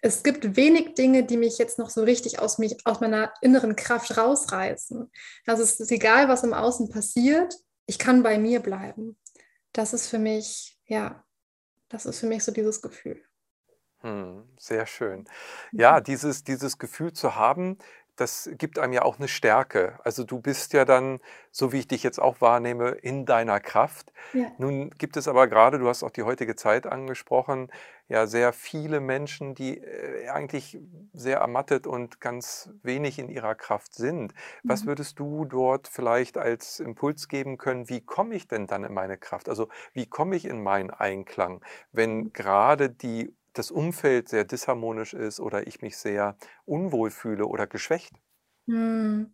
[0.02, 3.76] es gibt wenig Dinge, die mich jetzt noch so richtig aus, mich, aus meiner inneren
[3.76, 5.12] Kraft rausreißen.
[5.46, 7.56] Also es ist egal, was im Außen passiert,
[7.86, 9.18] ich kann bei mir bleiben.
[9.74, 11.24] Das ist für mich, ja,
[11.90, 13.24] das ist für mich so dieses Gefühl.
[14.02, 15.28] Hm, sehr schön.
[15.72, 17.78] Ja, dieses, dieses Gefühl zu haben,
[18.18, 20.00] das gibt einem ja auch eine Stärke.
[20.04, 21.20] Also du bist ja dann,
[21.52, 24.12] so wie ich dich jetzt auch wahrnehme, in deiner Kraft.
[24.34, 24.52] Ja.
[24.58, 27.70] Nun gibt es aber gerade, du hast auch die heutige Zeit angesprochen,
[28.10, 30.80] ja sehr viele Menschen, die äh, eigentlich
[31.14, 34.34] sehr ermattet und ganz wenig in ihrer Kraft sind.
[34.64, 34.88] Was mhm.
[34.88, 37.90] würdest du dort vielleicht als Impuls geben können?
[37.90, 39.50] Wie komme ich denn dann in meine Kraft?
[39.50, 42.34] Also wie komme ich in meinen Einklang, wenn mhm.
[42.34, 48.14] gerade die das Umfeld sehr disharmonisch ist oder ich mich sehr unwohl fühle oder geschwächt?
[48.68, 49.34] Hm.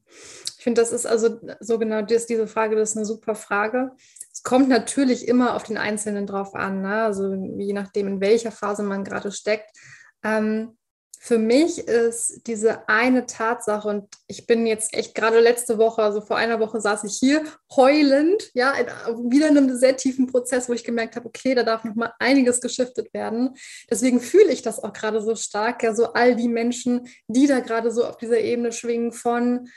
[0.58, 3.92] Ich finde, das ist also so genau das, diese Frage, das ist eine super Frage.
[4.32, 7.04] Es kommt natürlich immer auf den Einzelnen drauf an, ne?
[7.04, 9.76] also je nachdem, in welcher Phase man gerade steckt.
[10.24, 10.78] Ähm,
[11.26, 16.20] für mich ist diese eine Tatsache, und ich bin jetzt echt gerade letzte Woche, also
[16.20, 18.88] vor einer Woche saß ich hier heulend, ja, in,
[19.32, 22.12] wieder in einem sehr tiefen Prozess, wo ich gemerkt habe, okay, da darf noch mal
[22.20, 23.56] einiges geschiftet werden.
[23.90, 27.62] Deswegen fühle ich das auch gerade so stark, ja, so all die Menschen, die da
[27.62, 29.70] gerade so auf dieser Ebene schwingen von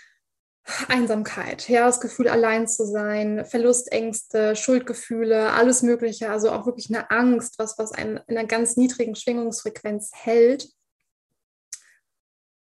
[0.88, 7.08] Einsamkeit, ja, das Gefühl, allein zu sein, Verlustängste, Schuldgefühle, alles Mögliche, also auch wirklich eine
[7.12, 10.70] Angst, was, was einen in einer ganz niedrigen Schwingungsfrequenz hält.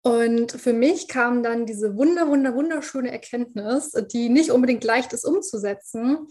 [0.02, 5.24] Und für mich kam dann diese wunder, wunder, wunderschöne Erkenntnis, die nicht unbedingt leicht ist
[5.24, 6.26] umzusetzen,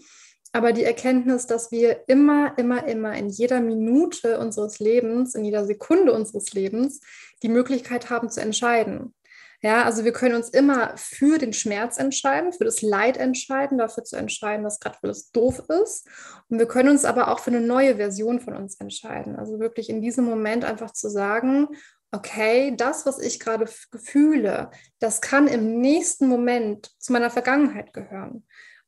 [0.52, 5.64] aber die Erkenntnis, dass wir immer, immer, immer in jeder Minute unseres Lebens, in jeder
[5.64, 7.00] Sekunde unseres Lebens
[7.42, 9.14] die Möglichkeit haben zu entscheiden.
[9.62, 14.02] Ja, also wir können uns immer für den Schmerz entscheiden, für das Leid entscheiden, dafür
[14.02, 16.06] zu entscheiden, was gerade für das doof ist.
[16.48, 19.36] Und wir können uns aber auch für eine neue Version von uns entscheiden.
[19.36, 21.68] Also wirklich in diesem Moment einfach zu sagen,
[22.12, 28.46] okay, das, was ich gerade fühle, das kann im nächsten Moment zu meiner Vergangenheit gehören.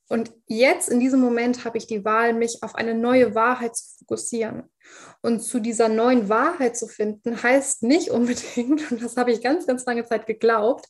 [0.09, 3.99] Und jetzt in diesem Moment habe ich die Wahl, mich auf eine neue Wahrheit zu
[3.99, 4.65] fokussieren.
[5.23, 9.67] Und zu dieser neuen Wahrheit zu finden, heißt nicht unbedingt, und das habe ich ganz,
[9.67, 10.87] ganz lange Zeit geglaubt,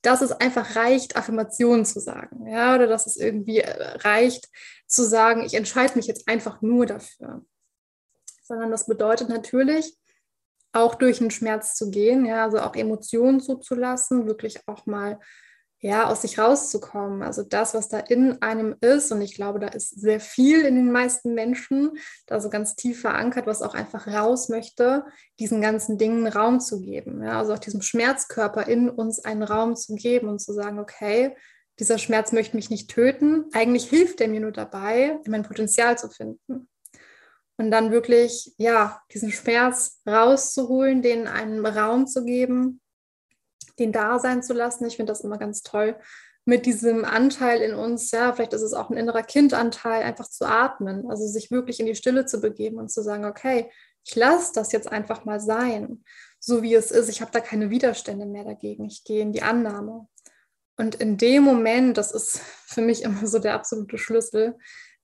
[0.00, 2.46] dass es einfach reicht, Affirmationen zu sagen.
[2.48, 4.48] Ja, oder dass es irgendwie äh, reicht,
[4.86, 7.44] zu sagen, ich entscheide mich jetzt einfach nur dafür.
[8.42, 9.94] Sondern das bedeutet natürlich,
[10.72, 15.18] auch durch den Schmerz zu gehen, ja, also auch Emotionen zuzulassen, wirklich auch mal
[15.80, 17.22] ja, aus sich rauszukommen.
[17.22, 20.74] Also das, was da in einem ist, und ich glaube, da ist sehr viel in
[20.74, 21.92] den meisten Menschen,
[22.26, 25.04] da so ganz tief verankert, was auch einfach raus möchte,
[25.38, 27.22] diesen ganzen Dingen Raum zu geben.
[27.22, 31.36] Ja, also auch diesem Schmerzkörper in uns einen Raum zu geben und zu sagen, okay,
[31.78, 33.44] dieser Schmerz möchte mich nicht töten.
[33.52, 36.68] Eigentlich hilft er mir nur dabei, mein Potenzial zu finden
[37.58, 42.80] und dann wirklich, ja, diesen Schmerz rauszuholen, den einen Raum zu geben,
[43.78, 44.86] den da sein zu lassen.
[44.86, 45.96] Ich finde das immer ganz toll,
[46.44, 50.46] mit diesem Anteil in uns, ja, vielleicht ist es auch ein innerer Kindanteil, einfach zu
[50.46, 53.70] atmen, also sich wirklich in die Stille zu begeben und zu sagen, okay,
[54.02, 56.02] ich lasse das jetzt einfach mal sein,
[56.40, 57.10] so wie es ist.
[57.10, 58.86] Ich habe da keine Widerstände mehr dagegen.
[58.86, 60.08] Ich gehe in die Annahme.
[60.78, 64.56] Und in dem Moment, das ist für mich immer so der absolute Schlüssel,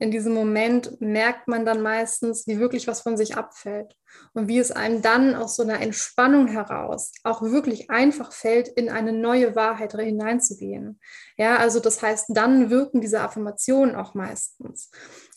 [0.05, 3.97] in diesem Moment merkt man dann meistens, wie wirklich was von sich abfällt
[4.35, 8.91] und wie es einem dann aus so einer Entspannung heraus auch wirklich einfach fällt, in
[8.91, 11.01] eine neue Wahrheit hineinzugehen.
[11.39, 14.91] Ja, also das heißt, dann wirken diese Affirmationen auch meistens.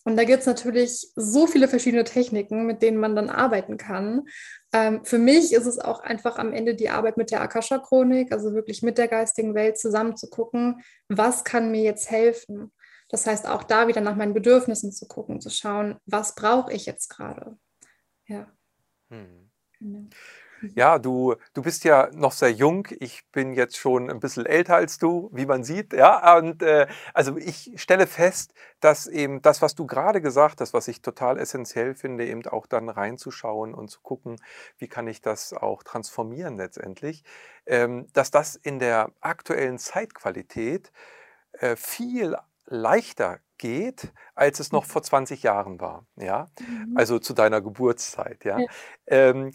[0.03, 4.23] Und da gibt es natürlich so viele verschiedene Techniken, mit denen man dann arbeiten kann.
[4.73, 8.53] Ähm, für mich ist es auch einfach am Ende die Arbeit mit der Akasha-Chronik, also
[8.53, 12.73] wirklich mit der geistigen Welt zusammen zu gucken, was kann mir jetzt helfen.
[13.09, 16.85] Das heißt, auch da wieder nach meinen Bedürfnissen zu gucken, zu schauen, was brauche ich
[16.85, 17.57] jetzt gerade.
[18.25, 18.47] Ja.
[19.09, 19.49] Hm.
[19.79, 20.09] Genau.
[20.75, 22.87] Ja, du, du bist ja noch sehr jung.
[22.99, 25.93] Ich bin jetzt schon ein bisschen älter als du, wie man sieht.
[25.93, 30.73] Ja, und äh, also ich stelle fest, dass eben das, was du gerade gesagt hast,
[30.73, 34.37] was ich total essentiell finde, eben auch dann reinzuschauen und zu gucken,
[34.79, 37.23] wie kann ich das auch transformieren letztendlich,
[37.67, 40.91] ähm, dass das in der aktuellen Zeitqualität
[41.53, 42.35] äh, viel
[42.67, 44.89] leichter geht, als es noch mhm.
[44.89, 46.93] vor 20 Jahren war, ja, mhm.
[46.95, 48.59] also zu deiner Geburtszeit, ja.
[48.59, 48.67] ja.
[49.07, 49.51] Ähm,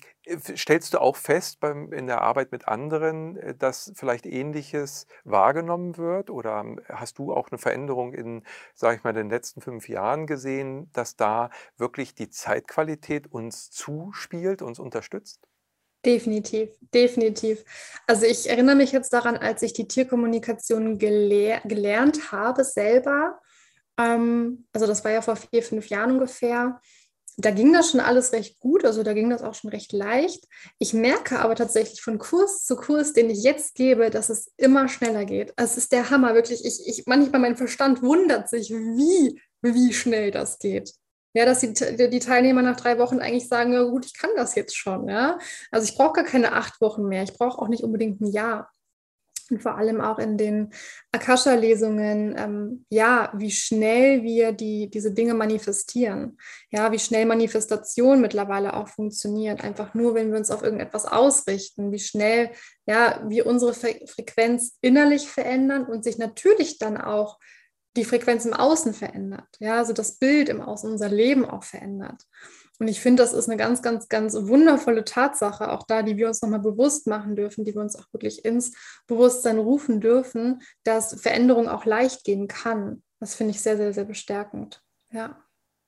[0.57, 5.97] stellst du auch fest beim, in der Arbeit mit anderen, äh, dass vielleicht Ähnliches wahrgenommen
[5.99, 8.45] wird oder ähm, hast du auch eine Veränderung in,
[8.75, 14.63] sage ich mal, den letzten fünf Jahren gesehen, dass da wirklich die Zeitqualität uns zuspielt,
[14.63, 15.47] uns unterstützt?
[16.05, 17.65] Definitiv, definitiv.
[18.09, 23.41] Also ich erinnere mich jetzt daran, als ich die Tierkommunikation gelehr gelernt habe selber,
[23.99, 26.81] ähm, also das war ja vor vier, fünf Jahren ungefähr.
[27.39, 30.45] Da ging das schon alles recht gut, also da ging das auch schon recht leicht.
[30.79, 34.89] Ich merke aber tatsächlich von Kurs zu Kurs, den ich jetzt gebe, dass es immer
[34.89, 35.55] schneller geht.
[35.57, 36.65] Es ist der Hammer, wirklich.
[36.65, 40.93] Ich, ich, manchmal mein Verstand wundert sich, wie, wie schnell das geht.
[41.35, 44.55] Ja, dass die, die Teilnehmer nach drei Wochen eigentlich sagen, ja gut, ich kann das
[44.55, 45.09] jetzt schon.
[45.09, 45.39] Ja?
[45.71, 47.23] Also ich brauche gar keine acht Wochen mehr.
[47.23, 48.71] Ich brauche auch nicht unbedingt ein Jahr
[49.53, 50.71] und vor allem auch in den
[51.13, 56.39] Akasha-Lesungen, ähm, ja, wie schnell wir die, diese Dinge manifestieren.
[56.71, 59.63] Ja, wie schnell Manifestation mittlerweile auch funktioniert.
[59.63, 62.51] Einfach nur, wenn wir uns auf irgendetwas ausrichten, wie schnell,
[62.87, 67.39] ja, wir unsere Fre Frequenz innerlich verändern und sich natürlich dann auch
[67.97, 69.49] die Frequenz im Außen verändert.
[69.59, 72.23] Ja, also das Bild im Außen, unser Leben auch verändert.
[72.79, 76.27] Und ich finde, das ist eine ganz, ganz, ganz wundervolle Tatsache, auch da, die wir
[76.27, 78.73] uns nochmal bewusst machen dürfen, die wir uns auch wirklich ins
[79.07, 83.03] Bewusstsein rufen dürfen, dass Veränderung auch leicht gehen kann.
[83.21, 84.83] Das finde ich sehr, sehr, sehr bestärkend.
[85.11, 85.45] Ja.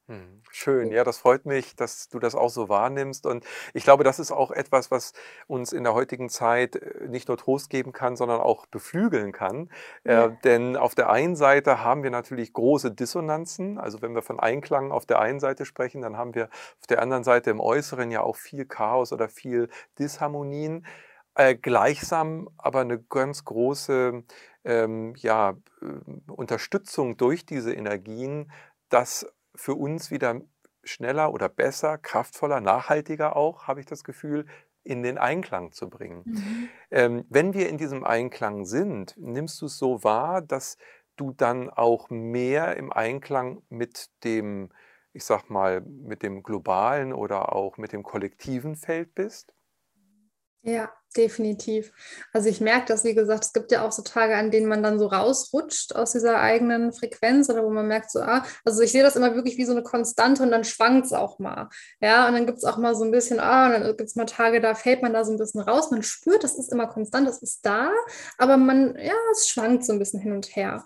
[0.07, 3.25] Hm, schön, ja, das freut mich, dass du das auch so wahrnimmst.
[3.25, 5.14] Und ich glaube, das ist auch etwas, was
[5.47, 9.71] uns in der heutigen Zeit äh, nicht nur Trost geben kann, sondern auch beflügeln kann.
[10.05, 10.27] Ja.
[10.27, 13.79] Äh, denn auf der einen Seite haben wir natürlich große Dissonanzen.
[13.79, 17.01] Also wenn wir von Einklang auf der einen Seite sprechen, dann haben wir auf der
[17.01, 20.85] anderen Seite im Äußeren ja auch viel Chaos oder viel Disharmonien.
[21.35, 24.23] Äh, gleichsam aber eine ganz große
[24.64, 28.53] ähm, ja, äh, Unterstützung durch diese Energien,
[28.90, 30.40] dass für uns wieder
[30.83, 34.47] schneller oder besser, kraftvoller, nachhaltiger auch, habe ich das Gefühl,
[34.83, 36.23] in den Einklang zu bringen.
[36.25, 36.69] Mhm.
[36.90, 40.77] Ähm, wenn wir in diesem Einklang sind, nimmst du es so wahr, dass
[41.17, 44.71] du dann auch mehr im Einklang mit dem,
[45.12, 49.55] ich sag mal, mit dem globalen oder auch mit dem kollektiven Feld bist?
[50.66, 51.92] Ja, definitiv.
[52.33, 54.83] Also ich merke das, wie gesagt, es gibt ja auch so Tage, an denen man
[54.83, 58.90] dann so rausrutscht aus dieser eigenen Frequenz oder wo man merkt, so, ah, also ich
[58.90, 61.68] sehe das immer wirklich wie so eine Konstante und dann schwankt es auch mal.
[62.00, 64.16] Ja, und dann gibt es auch mal so ein bisschen, ah, und dann gibt es
[64.16, 65.90] mal Tage, da fällt man da so ein bisschen raus.
[65.90, 67.90] Man spürt, das ist immer konstant, das ist da,
[68.38, 70.83] aber man, ja, es schwankt so ein bisschen hin und her.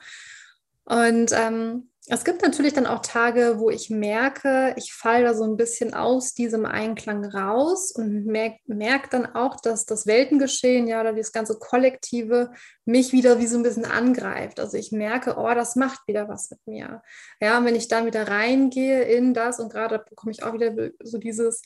[0.86, 5.44] Und ähm, es gibt natürlich dann auch Tage, wo ich merke, ich falle da so
[5.44, 11.00] ein bisschen aus diesem Einklang raus und merke merk dann auch, dass das Weltengeschehen, ja,
[11.00, 12.50] oder das ganze Kollektive
[12.86, 14.58] mich wieder wie so ein bisschen angreift.
[14.58, 17.02] Also ich merke, oh, das macht wieder was mit mir.
[17.40, 20.74] Ja, und wenn ich dann wieder reingehe in das und gerade bekomme ich auch wieder
[21.02, 21.62] so dieses,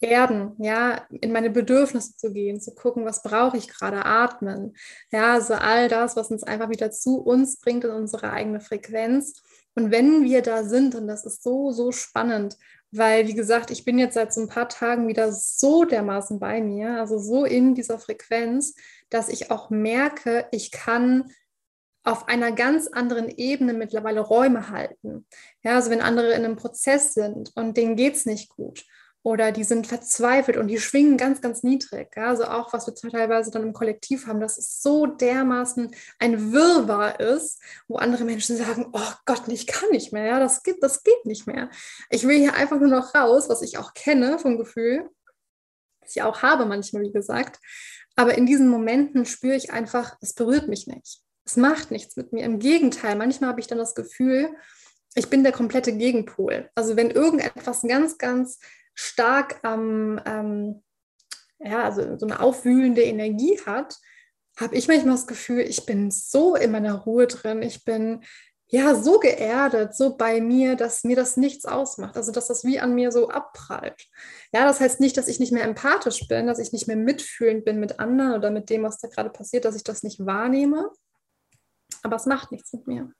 [0.00, 4.76] Erden, ja, in meine Bedürfnisse zu gehen, zu gucken, was brauche ich gerade, atmen,
[5.10, 9.42] ja, so all das, was uns einfach wieder zu uns bringt in unsere eigene Frequenz
[9.74, 12.56] und wenn wir da sind, und das ist so, so spannend,
[12.92, 16.60] weil, wie gesagt, ich bin jetzt seit so ein paar Tagen wieder so dermaßen bei
[16.60, 18.74] mir, also so in dieser Frequenz,
[19.10, 21.30] dass ich auch merke, ich kann
[22.04, 25.26] auf einer ganz anderen Ebene mittlerweile Räume halten.
[25.62, 28.84] Ja, also wenn andere in einem Prozess sind und denen geht es nicht gut
[29.24, 32.14] oder die sind verzweifelt und die schwingen ganz, ganz niedrig.
[32.18, 37.18] Also auch, was wir teilweise dann im Kollektiv haben, dass es so dermaßen ein Wirrwarr
[37.20, 37.58] ist,
[37.88, 41.24] wo andere Menschen sagen, oh Gott, ich kann nicht mehr, ja, das geht, das geht
[41.24, 41.70] nicht mehr.
[42.10, 45.08] Ich will hier einfach nur noch raus, was ich auch kenne vom Gefühl,
[46.02, 47.60] was ich auch habe manchmal, wie gesagt.
[48.16, 51.22] Aber in diesen Momenten spüre ich einfach, es berührt mich nicht.
[51.46, 52.44] Es macht nichts mit mir.
[52.44, 54.54] Im Gegenteil, manchmal habe ich dann das Gefühl,
[55.14, 56.68] ich bin der komplette Gegenpol.
[56.74, 58.58] Also wenn irgendetwas ganz, ganz
[58.94, 60.82] stark am, ähm,
[61.58, 63.96] ja, also so eine aufwühlende Energie hat,
[64.58, 68.24] habe ich manchmal das Gefühl, ich bin so in meiner Ruhe drin, ich bin
[68.68, 72.16] ja so geerdet, so bei mir, dass mir das nichts ausmacht.
[72.16, 74.08] Also dass das wie an mir so abprallt.
[74.52, 77.64] Ja, das heißt nicht, dass ich nicht mehr empathisch bin, dass ich nicht mehr mitfühlend
[77.64, 80.90] bin mit anderen oder mit dem, was da gerade passiert, dass ich das nicht wahrnehme.
[82.02, 83.12] Aber es macht nichts mit mir.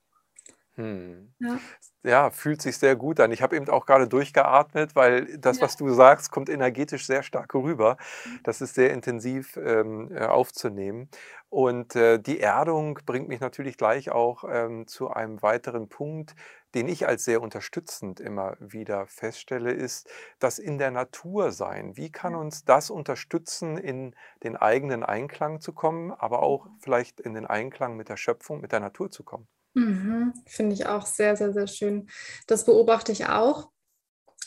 [0.75, 1.33] Hm.
[1.39, 1.59] Ja.
[2.03, 2.29] ja.
[2.31, 3.31] fühlt sich sehr gut an.
[3.31, 5.63] Ich habe eben auch gerade durchgeatmet, weil das, ja.
[5.63, 7.97] was du sagst, kommt energetisch sehr stark rüber.
[8.25, 8.39] Mhm.
[8.43, 11.09] Das ist sehr intensiv ähm, äh, aufzunehmen.
[11.49, 16.35] Und äh, die Erdung bringt mich natürlich gleich auch ähm, zu einem weiteren Punkt,
[16.73, 20.09] den ich als sehr unterstützend immer wieder feststelle, ist
[20.39, 21.95] das in der Natur sein.
[21.95, 26.79] Wie kann uns das unterstützen, in den eigenen Einklang zu kommen, aber auch mhm.
[26.81, 29.47] vielleicht in den Einklang mit der Schöpfung, mit der Natur zu kommen?
[29.75, 32.07] Mhm, Finde ich auch sehr, sehr, sehr schön.
[32.47, 33.69] Das beobachte ich auch.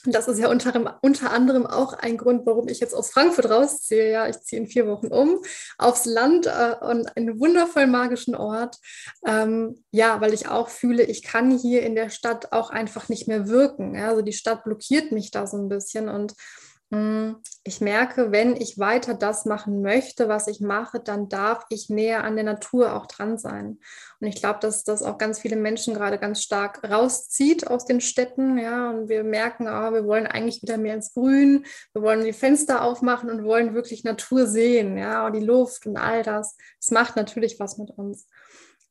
[0.07, 3.51] Und das ist ja unter, unter, anderem auch ein Grund, warum ich jetzt aus Frankfurt
[3.51, 4.11] rausziehe.
[4.11, 5.43] Ja, ich ziehe in vier Wochen um
[5.77, 8.79] aufs Land äh, und einen wundervoll magischen Ort.
[9.27, 13.29] Ähm, ja, weil ich auch fühle, ich kann hier in der Stadt auch einfach nicht
[13.29, 13.97] mehr wirken.
[13.97, 14.09] Ja?
[14.09, 16.35] Also die Stadt blockiert mich da so ein bisschen und
[16.91, 22.25] ich merke, wenn ich weiter das machen möchte, was ich mache, dann darf ich näher
[22.25, 23.79] an der Natur auch dran sein.
[24.21, 28.01] Und ich glaube, dass das auch ganz viele Menschen gerade ganz stark rauszieht aus den
[28.01, 28.57] Städten.
[28.57, 32.33] Ja, und wir merken, oh, wir wollen eigentlich wieder mehr ins Grün, wir wollen die
[32.33, 36.57] Fenster aufmachen und wollen wirklich Natur sehen, ja, und die Luft und all das.
[36.81, 38.27] Es macht natürlich was mit uns.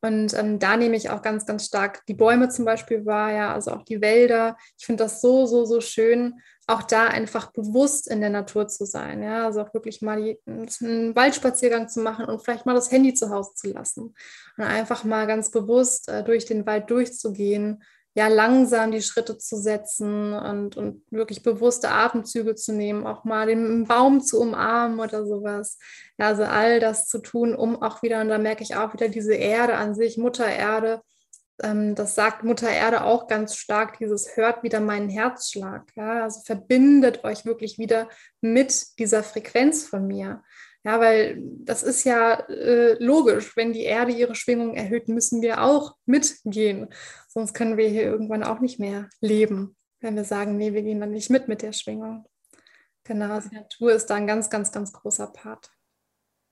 [0.01, 3.53] Und ähm, da nehme ich auch ganz, ganz stark die Bäume zum Beispiel wahr, ja,
[3.53, 4.55] also auch die Wälder.
[4.77, 6.35] Ich finde das so, so, so schön,
[6.67, 9.23] auch da einfach bewusst in der Natur zu sein.
[9.23, 13.13] Ja, also auch wirklich mal die, einen Waldspaziergang zu machen und vielleicht mal das Handy
[13.13, 14.13] zu Hause zu lassen
[14.57, 17.83] und einfach mal ganz bewusst äh, durch den Wald durchzugehen,
[18.17, 23.45] ja, langsam die Schritte zu setzen und, und wirklich bewusste Atemzüge zu nehmen, auch mal
[23.45, 25.77] den Baum zu umarmen oder sowas.
[26.17, 29.07] Ja, also all das zu tun, um auch wieder, und da merke ich auch wieder
[29.07, 31.01] diese Erde an sich, Mutter Erde,
[31.61, 35.83] ähm, das sagt Mutter Erde auch ganz stark, dieses hört wieder meinen Herzschlag.
[35.95, 36.23] Ja?
[36.23, 38.09] Also verbindet euch wirklich wieder
[38.41, 40.41] mit dieser Frequenz von mir.
[40.87, 45.61] Ja, weil das ist ja äh, logisch, wenn die Erde ihre Schwingung erhöht, müssen wir
[45.61, 46.87] auch mitgehen.
[47.27, 51.01] Sonst können wir hier irgendwann auch nicht mehr leben, wenn wir sagen, nee, wir gehen
[51.01, 52.25] dann nicht mit mit der Schwingung.
[53.03, 55.69] Genau, also die Natur ist da ein ganz, ganz, ganz großer Part.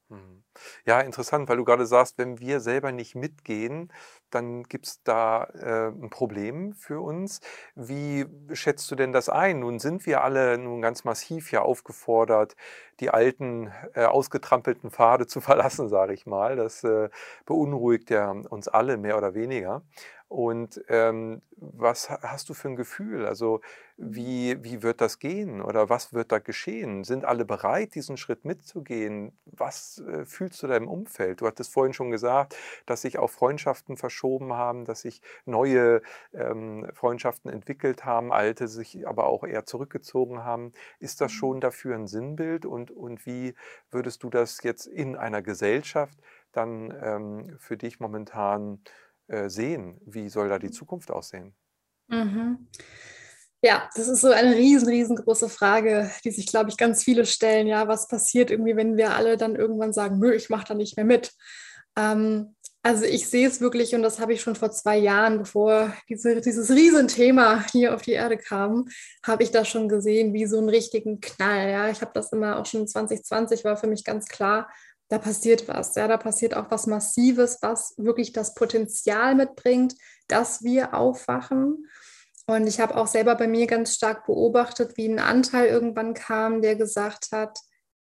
[0.10, 0.44] Mhm.
[0.86, 3.90] Ja, interessant, weil du gerade sagst, wenn wir selber nicht mitgehen,
[4.36, 7.40] dann gibt es da äh, ein Problem für uns.
[7.76, 9.62] Wie schätzt du denn das ein?
[9.62, 12.56] Nun sind wir alle nun ganz massiv ja aufgefordert,
[13.00, 16.56] die alten, äh, ausgetrampelten Pfade zu verlassen, sage ich mal.
[16.56, 17.10] Das äh,
[17.46, 19.82] beunruhigt ja uns alle mehr oder weniger.
[20.28, 23.26] Und ähm, was hast du für ein Gefühl?
[23.26, 23.62] Also
[23.96, 27.04] wie, wie wird das gehen oder was wird da geschehen?
[27.04, 29.38] Sind alle bereit, diesen Schritt mitzugehen?
[29.46, 31.42] Was äh, fühlst du da im Umfeld?
[31.42, 36.02] Du hattest vorhin schon gesagt, dass sich auch Freundschaften verschoben haben, dass sich neue
[36.34, 40.74] ähm, Freundschaften entwickelt haben, alte sich aber auch eher zurückgezogen haben.
[41.00, 41.38] Ist das mhm.
[41.38, 43.56] schon dafür ein Sinnbild und, und wie
[43.92, 46.18] würdest du das jetzt in einer Gesellschaft
[46.52, 48.82] dann ähm, für dich momentan
[49.28, 50.00] äh, sehen?
[50.06, 50.74] Wie soll da die mhm.
[50.74, 51.56] Zukunft aussehen?
[52.08, 52.68] Mhm.
[53.62, 57.66] Ja, das ist so eine riesen, riesengroße Frage, die sich, glaube ich, ganz viele stellen.
[57.66, 60.98] Ja, was passiert irgendwie, wenn wir alle dann irgendwann sagen, nö, ich mache da nicht
[60.98, 61.34] mehr mit?
[61.98, 62.55] Ähm,
[62.86, 66.40] also ich sehe es wirklich, und das habe ich schon vor zwei Jahren, bevor diese,
[66.40, 68.90] dieses Riesenthema hier auf die Erde kam,
[69.26, 71.72] habe ich das schon gesehen, wie so einen richtigen Knall.
[71.72, 74.70] Ja, ich habe das immer auch schon 2020 war für mich ganz klar,
[75.08, 75.96] da passiert was.
[75.96, 79.96] Ja, da passiert auch was Massives, was wirklich das Potenzial mitbringt,
[80.28, 81.88] dass wir aufwachen.
[82.46, 86.62] Und ich habe auch selber bei mir ganz stark beobachtet, wie ein Anteil irgendwann kam,
[86.62, 87.58] der gesagt hat,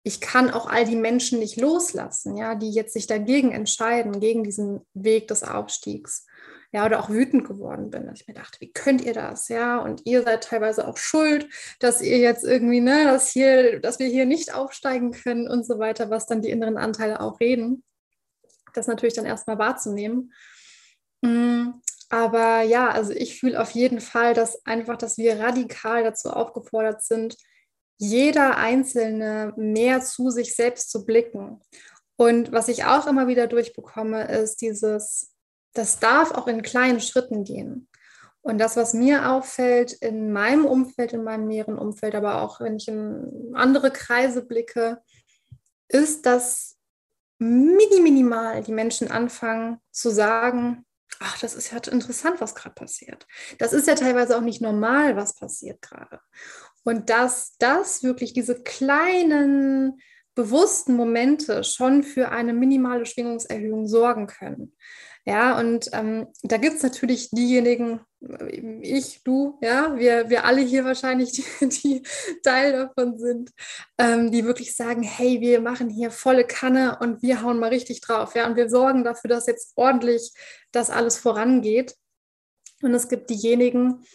[0.08, 4.44] ich kann auch all die Menschen nicht loslassen, ja, die jetzt sich dagegen entscheiden, gegen
[4.44, 6.26] diesen Weg des Aufstiegs
[6.72, 9.80] ja, oder auch wütend geworden bin, dass ich mir dachte, wie könnt ihr das, ja,
[9.80, 11.48] und ihr seid teilweise auch schuld,
[11.80, 15.80] dass ihr jetzt irgendwie, ne, dass hier, dass wir hier nicht aufsteigen können und so
[15.80, 17.84] weiter, was dann die inneren Anteile auch reden,
[18.74, 20.34] das natürlich dann erstmal wahrzunehmen.
[21.22, 21.70] Mm,
[22.10, 27.02] aber ja, also ich fühle auf jeden Fall, dass einfach, dass wir radikal dazu aufgefordert
[27.04, 27.36] sind,
[27.98, 31.62] jeder Einzelne mehr zu sich selbst zu blicken.
[32.16, 35.34] Und was ich auch immer wieder durchbekomme, ist dieses,
[35.74, 37.88] das darf auch in kleinen Schritten gehen.
[38.42, 42.78] Und das, was mir auffällt in meinem Umfeld, in meinem näheren Umfeld, aber auch wenn
[42.78, 45.02] ich in andere Kreise blicke,
[45.90, 46.78] ist, dass
[47.40, 50.86] mini minimal die Menschen anfangen zu sagen,
[51.20, 53.28] ach, das ist ja interessant, was gerade passiert.
[53.60, 56.20] Das ist ja teilweise auch nicht normal, was passiert gerade.
[56.88, 60.00] Und dass das wirklich diese kleinen
[60.36, 64.74] bewussten Momente schon für eine minimale Schwingungserhöhung sorgen können.
[65.26, 68.00] Ja, und ähm, da gibt es natürlich diejenigen,
[68.82, 72.04] ich, du, ja, wir, wir alle hier wahrscheinlich, die, die
[72.42, 73.52] Teil davon sind,
[73.98, 78.00] ähm, die wirklich sagen, hey, wir machen hier volle Kanne und wir hauen mal richtig
[78.00, 80.32] drauf, ja, und wir sorgen dafür, dass jetzt ordentlich
[80.72, 81.98] das alles vorangeht.
[82.82, 84.06] Und es gibt diejenigen,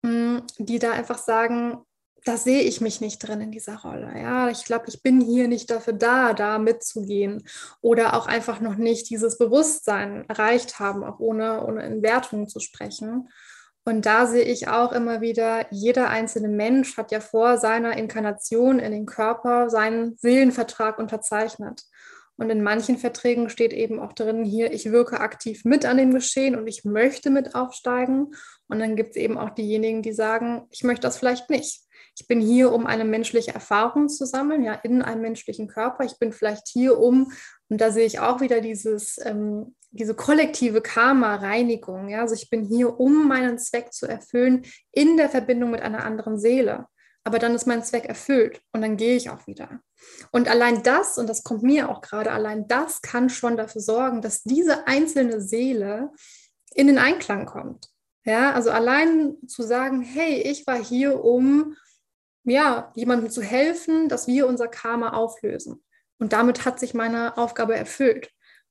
[0.00, 1.84] mm, die da einfach sagen,
[2.24, 4.12] da sehe ich mich nicht drin in dieser Rolle.
[4.16, 7.44] Ja, ich glaube, ich bin hier nicht dafür da, da mitzugehen
[7.80, 12.60] oder auch einfach noch nicht dieses Bewusstsein erreicht haben, auch ohne, ohne in Wertungen zu
[12.60, 13.28] sprechen.
[13.84, 18.78] Und da sehe ich auch immer wieder, jeder einzelne Mensch hat ja vor seiner Inkarnation
[18.78, 21.82] in den Körper seinen Seelenvertrag unterzeichnet.
[22.36, 26.14] Und in manchen Verträgen steht eben auch drin, hier, ich wirke aktiv mit an dem
[26.14, 28.34] Geschehen und ich möchte mit aufsteigen.
[28.72, 31.82] Und dann gibt es eben auch diejenigen, die sagen, ich möchte das vielleicht nicht.
[32.16, 36.04] Ich bin hier, um eine menschliche Erfahrung zu sammeln, ja, in einem menschlichen Körper.
[36.04, 37.30] Ich bin vielleicht hier, um,
[37.68, 42.08] und da sehe ich auch wieder dieses, ähm, diese kollektive Karma-Reinigung.
[42.08, 42.22] Ja?
[42.22, 46.38] Also ich bin hier, um meinen Zweck zu erfüllen, in der Verbindung mit einer anderen
[46.38, 46.86] Seele.
[47.24, 49.80] Aber dann ist mein Zweck erfüllt und dann gehe ich auch wieder.
[50.30, 54.22] Und allein das, und das kommt mir auch gerade, allein das kann schon dafür sorgen,
[54.22, 56.10] dass diese einzelne Seele
[56.74, 57.91] in den Einklang kommt.
[58.24, 61.76] Ja, also allein zu sagen, hey, ich war hier, um
[62.44, 65.82] ja, jemandem zu helfen, dass wir unser Karma auflösen.
[66.18, 68.30] Und damit hat sich meine Aufgabe erfüllt.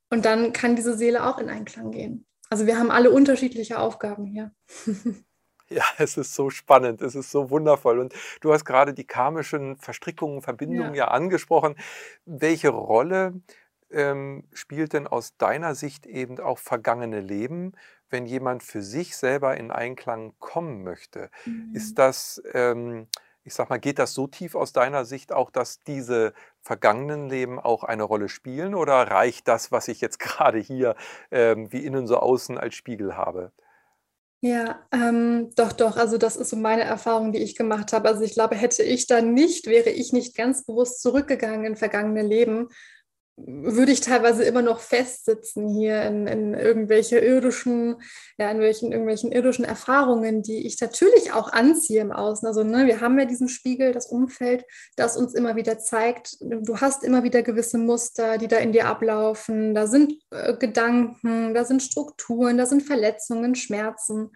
[0.10, 2.26] Und dann kann diese Seele auch in Einklang gehen.
[2.50, 4.52] Also wir haben alle unterschiedliche Aufgaben hier.
[5.74, 8.00] Ja, es ist so spannend, es ist so wundervoll.
[8.00, 11.76] Und du hast gerade die karmischen Verstrickungen, Verbindungen ja, ja angesprochen.
[12.26, 13.42] Welche Rolle
[13.92, 17.74] ähm, spielt denn aus deiner Sicht eben auch vergangene Leben,
[18.10, 21.30] wenn jemand für sich selber in Einklang kommen möchte?
[21.46, 21.72] Mhm.
[21.74, 23.08] Ist das ähm,
[23.44, 27.60] ich sag mal, geht das so tief aus deiner Sicht auch, dass diese vergangenen Leben
[27.60, 30.96] auch eine Rolle spielen oder reicht das, was ich jetzt gerade hier
[31.32, 33.52] ähm, wie innen so außen als Spiegel habe?
[34.44, 35.98] Ja, ähm, doch, doch.
[35.98, 38.08] Also das ist so meine Erfahrung, die ich gemacht habe.
[38.08, 42.24] Also ich glaube, hätte ich da nicht, wäre ich nicht ganz bewusst zurückgegangen in vergangene
[42.24, 42.70] Leben,
[43.38, 48.02] würde ich teilweise immer noch festsitzen hier in, in irgendwelche irdischen,
[48.38, 52.48] ja, in welchen, irgendwelchen irdischen Erfahrungen, die ich natürlich auch anziehe im Außen.
[52.48, 54.66] Also ne, wir haben ja diesen Spiegel, das Umfeld,
[54.96, 58.88] das uns immer wieder zeigt, du hast immer wieder gewisse Muster, die da in dir
[58.88, 59.74] ablaufen.
[59.74, 64.32] Da sind äh, Gedanken, da sind Strukturen, da sind Verletzungen, Schmerzen.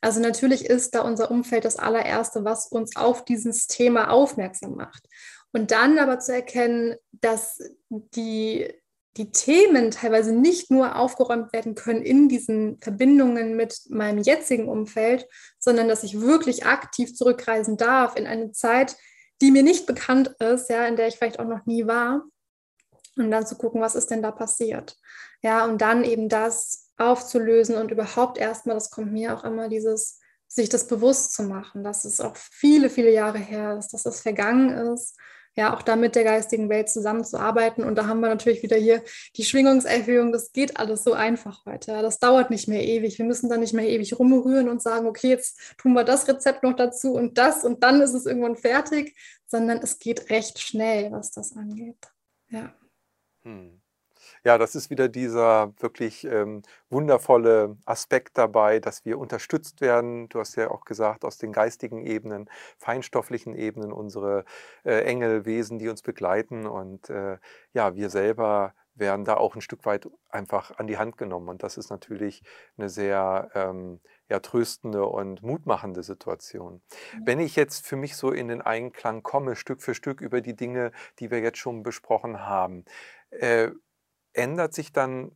[0.00, 5.06] Also natürlich ist da unser Umfeld das allererste, was uns auf dieses Thema aufmerksam macht.
[5.52, 8.72] Und dann aber zu erkennen, dass die,
[9.16, 15.26] die Themen teilweise nicht nur aufgeräumt werden können in diesen Verbindungen mit meinem jetzigen Umfeld,
[15.58, 18.96] sondern dass ich wirklich aktiv zurückreisen darf in eine Zeit,
[19.40, 22.24] die mir nicht bekannt ist, ja, in der ich vielleicht auch noch nie war.
[23.16, 24.96] Und dann zu gucken, was ist denn da passiert.
[25.42, 30.20] Ja, und dann eben das aufzulösen und überhaupt erstmal, das kommt mir auch immer dieses,
[30.48, 34.20] sich das bewusst zu machen, dass es auch viele, viele Jahre her ist, dass es
[34.20, 35.16] vergangen ist
[35.54, 37.84] ja auch da mit der geistigen Welt zusammenzuarbeiten.
[37.84, 39.02] Und da haben wir natürlich wieder hier
[39.36, 40.32] die Schwingungserhöhung.
[40.32, 42.00] Das geht alles so einfach heute.
[42.02, 43.18] Das dauert nicht mehr ewig.
[43.18, 46.62] Wir müssen da nicht mehr ewig rumrühren und sagen, okay, jetzt tun wir das Rezept
[46.62, 51.12] noch dazu und das und dann ist es irgendwann fertig, sondern es geht recht schnell,
[51.12, 51.98] was das angeht.
[52.48, 52.74] Ja.
[53.42, 53.81] Hm.
[54.44, 60.28] Ja, das ist wieder dieser wirklich ähm, wundervolle Aspekt dabei, dass wir unterstützt werden.
[60.30, 64.44] Du hast ja auch gesagt, aus den geistigen Ebenen, feinstofflichen Ebenen, unsere
[64.84, 66.66] äh, Engelwesen, die uns begleiten.
[66.66, 67.38] Und äh,
[67.72, 71.48] ja, wir selber werden da auch ein Stück weit einfach an die Hand genommen.
[71.48, 72.42] Und das ist natürlich
[72.76, 76.82] eine sehr ähm, ja, tröstende und mutmachende Situation.
[77.24, 80.56] Wenn ich jetzt für mich so in den Einklang komme, Stück für Stück über die
[80.56, 80.90] Dinge,
[81.20, 82.84] die wir jetzt schon besprochen haben,
[83.30, 83.70] äh,
[84.32, 85.32] ändert sich dann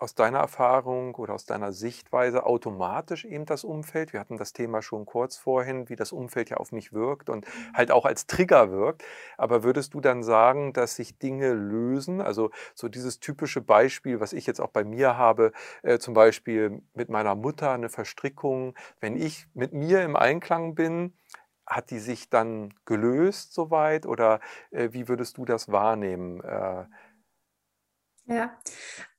[0.00, 4.12] aus deiner Erfahrung oder aus deiner Sichtweise automatisch eben das Umfeld?
[4.12, 7.46] Wir hatten das Thema schon kurz vorhin, wie das Umfeld ja auf mich wirkt und
[7.46, 7.72] mhm.
[7.74, 9.04] halt auch als Trigger wirkt.
[9.36, 12.20] Aber würdest du dann sagen, dass sich Dinge lösen?
[12.20, 16.82] Also so dieses typische Beispiel, was ich jetzt auch bei mir habe, äh, zum Beispiel
[16.94, 18.74] mit meiner Mutter eine Verstrickung.
[19.00, 21.14] Wenn ich mit mir im Einklang bin,
[21.66, 24.06] hat die sich dann gelöst soweit?
[24.06, 24.40] Oder
[24.70, 26.40] äh, wie würdest du das wahrnehmen?
[26.42, 26.84] Äh,
[28.28, 28.56] ja,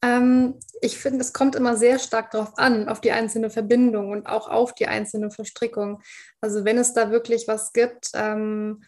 [0.04, 4.28] ähm, ich finde, es kommt immer sehr stark darauf an, auf die einzelne Verbindung und
[4.28, 6.02] auch auf die einzelne Verstrickung.
[6.42, 8.84] Also wenn es da wirklich was gibt, ähm,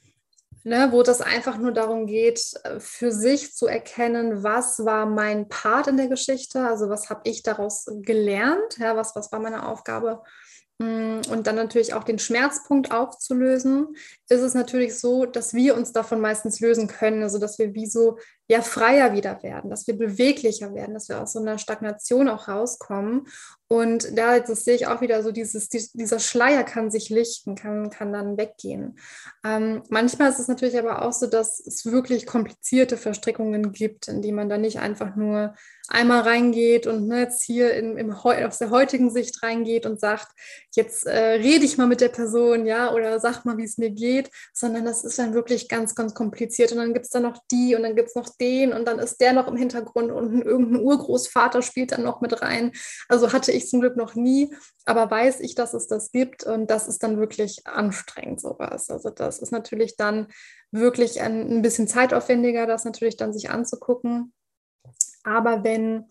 [0.63, 5.49] ne, wo das einfach nur darum geht, äh, für sich zu erkennen, was war mein
[5.49, 9.67] Part in der Geschichte, also was habe ich daraus gelernt, ja, was, was war meine
[9.67, 10.21] Aufgabe
[10.81, 13.95] Mm, und dann natürlich auch den Schmerzpunkt aufzulösen,
[14.29, 17.85] ist es natürlich so, dass wir uns davon meistens lösen können, also dass wir wie
[17.85, 18.17] so
[18.47, 22.47] ja freier wieder werden, dass wir beweglicher werden, dass wir aus so einer Stagnation auch
[22.47, 23.27] rauskommen.
[23.67, 27.89] Und da das sehe ich auch wieder so, dieses, dieser Schleier kann sich lichten, kann,
[27.89, 28.99] kann dann weggehen.
[29.45, 34.21] Ähm, manchmal ist es natürlich aber auch so, dass es wirklich komplizierte Verstrickungen gibt, in
[34.21, 35.55] die man dann nicht einfach nur
[35.87, 40.27] einmal reingeht und ne, jetzt hier in, im, aus der heutigen Sicht reingeht und sagt,
[40.71, 43.91] jetzt äh, rede ich mal mit der Person, ja, oder sag mal, wie es mir
[43.91, 46.71] geht, sondern das ist dann wirklich ganz, ganz kompliziert.
[46.71, 48.99] Und dann gibt es dann noch die und dann gibt es noch den und dann
[48.99, 52.71] ist der noch im Hintergrund und irgendein Urgroßvater spielt dann noch mit rein.
[53.07, 54.53] Also hatte ich zum Glück noch nie,
[54.85, 58.89] aber weiß ich, dass es das gibt und das ist dann wirklich anstrengend, sowas.
[58.89, 60.27] Also das ist natürlich dann
[60.71, 64.33] wirklich ein, ein bisschen zeitaufwendiger, das natürlich dann sich anzugucken.
[65.23, 66.07] Aber wenn,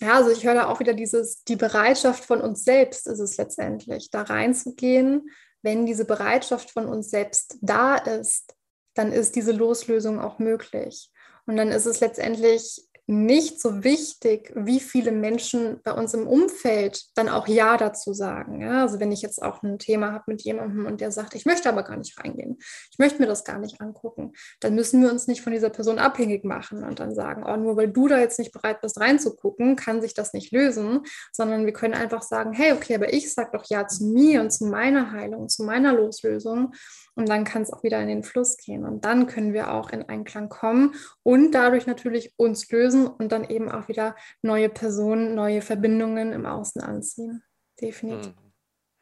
[0.00, 3.36] ja, also ich höre da auch wieder dieses, die Bereitschaft von uns selbst ist es
[3.36, 5.30] letztendlich, da reinzugehen.
[5.62, 8.54] Wenn diese Bereitschaft von uns selbst da ist,
[8.94, 11.10] dann ist diese Loslösung auch möglich.
[11.46, 17.04] Und dann ist es letztendlich nicht so wichtig, wie viele Menschen bei uns im Umfeld
[17.14, 18.60] dann auch Ja dazu sagen.
[18.60, 18.82] Ja?
[18.82, 21.68] Also wenn ich jetzt auch ein Thema habe mit jemandem und der sagt, ich möchte
[21.68, 22.58] aber gar nicht reingehen,
[22.90, 26.00] ich möchte mir das gar nicht angucken, dann müssen wir uns nicht von dieser Person
[26.00, 29.76] abhängig machen und dann sagen, oh, nur weil du da jetzt nicht bereit bist reinzugucken,
[29.76, 31.02] kann sich das nicht lösen,
[31.32, 34.50] sondern wir können einfach sagen, hey, okay, aber ich sage doch Ja zu mir und
[34.50, 36.72] zu meiner Heilung, zu meiner Loslösung
[37.14, 38.84] und dann kann es auch wieder in den Fluss gehen.
[38.84, 43.44] Und dann können wir auch in Einklang kommen und dadurch natürlich uns lösen und dann
[43.44, 47.42] eben auch wieder neue Personen, neue Verbindungen im Außen anziehen.
[47.80, 48.34] Definitiv.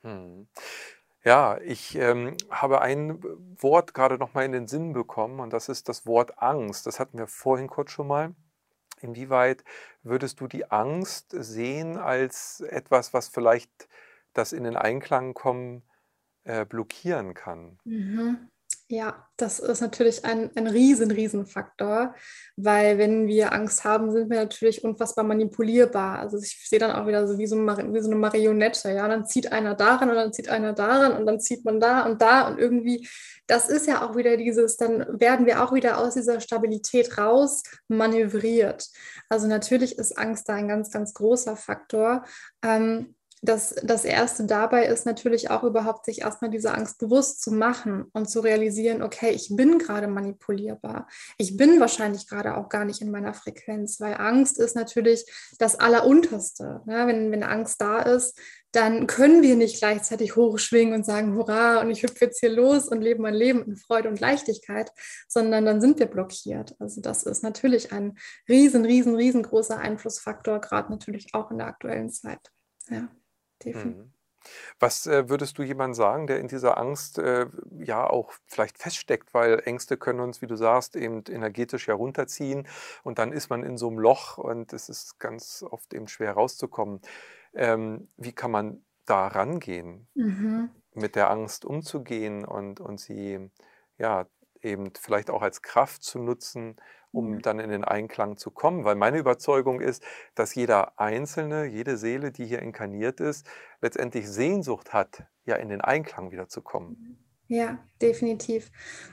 [0.02, 0.10] Hm.
[0.10, 0.48] Hm.
[1.24, 3.22] Ja, ich ähm, habe ein
[3.58, 6.86] Wort gerade noch mal in den Sinn bekommen und das ist das Wort Angst.
[6.86, 8.34] Das hatten wir vorhin kurz schon mal.
[9.00, 9.64] Inwieweit
[10.02, 13.88] würdest du die Angst sehen als etwas, was vielleicht
[14.34, 15.82] das in den Einklang kommen
[16.44, 17.78] äh, blockieren kann.
[17.84, 18.50] Mhm.
[18.88, 22.14] Ja, das ist natürlich ein, ein riesen, riesen Faktor,
[22.54, 26.18] weil wenn wir Angst haben, sind wir natürlich unfassbar manipulierbar.
[26.18, 29.26] Also ich sehe dann auch wieder so wie so, wie so eine Marionette, ja, dann
[29.26, 32.46] zieht einer daran und dann zieht einer daran und dann zieht man da und da
[32.46, 33.08] und irgendwie,
[33.46, 37.62] das ist ja auch wieder dieses, dann werden wir auch wieder aus dieser Stabilität raus
[37.88, 38.86] manövriert.
[39.30, 42.24] Also natürlich ist Angst da ein ganz, ganz großer Faktor.
[42.62, 43.14] Ähm,
[43.44, 48.06] das, das Erste dabei ist natürlich auch überhaupt, sich erstmal diese Angst bewusst zu machen
[48.12, 51.08] und zu realisieren, okay, ich bin gerade manipulierbar.
[51.36, 55.26] Ich bin wahrscheinlich gerade auch gar nicht in meiner Frequenz, weil Angst ist natürlich
[55.58, 56.80] das Allerunterste.
[56.86, 58.38] Ja, wenn, wenn Angst da ist,
[58.72, 62.88] dann können wir nicht gleichzeitig hochschwingen und sagen, hurra, und ich hüpfe jetzt hier los
[62.88, 64.90] und lebe mein Leben in Freude und Leichtigkeit,
[65.28, 66.74] sondern dann sind wir blockiert.
[66.78, 68.16] Also das ist natürlich ein
[68.48, 72.40] riesen, riesen, riesengroßer Einflussfaktor, gerade natürlich auch in der aktuellen Zeit.
[72.88, 73.08] Ja
[73.64, 74.04] definitiv.
[74.04, 74.12] Mhm.
[74.78, 77.46] Was äh, würdest du jemandem sagen, der in dieser Angst äh,
[77.78, 82.66] ja auch vielleicht feststeckt, weil Ängste können uns, wie du sagst, eben energetisch herunterziehen
[83.02, 86.32] und dann ist man in so einem Loch und es ist ganz oft eben schwer
[86.32, 87.00] rauszukommen.
[87.54, 90.70] Ähm, wie kann man da rangehen, mhm.
[90.94, 93.50] mit der Angst umzugehen und, und sie
[93.98, 94.26] ja
[94.62, 96.76] eben vielleicht auch als Kraft zu nutzen,
[97.14, 98.84] um dann in den Einklang zu kommen.
[98.84, 100.02] Weil meine Überzeugung ist,
[100.34, 103.46] dass jeder Einzelne, jede Seele, die hier inkarniert ist,
[103.80, 107.18] letztendlich Sehnsucht hat, ja in den Einklang wieder zu kommen.
[107.46, 108.70] Ja, definitiv.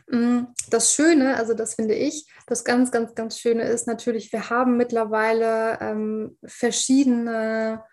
[0.08, 4.50] Mm, das Schöne, also das finde ich, das ganz, ganz, ganz Schöne ist natürlich, wir
[4.50, 7.84] haben mittlerweile ähm, verschiedene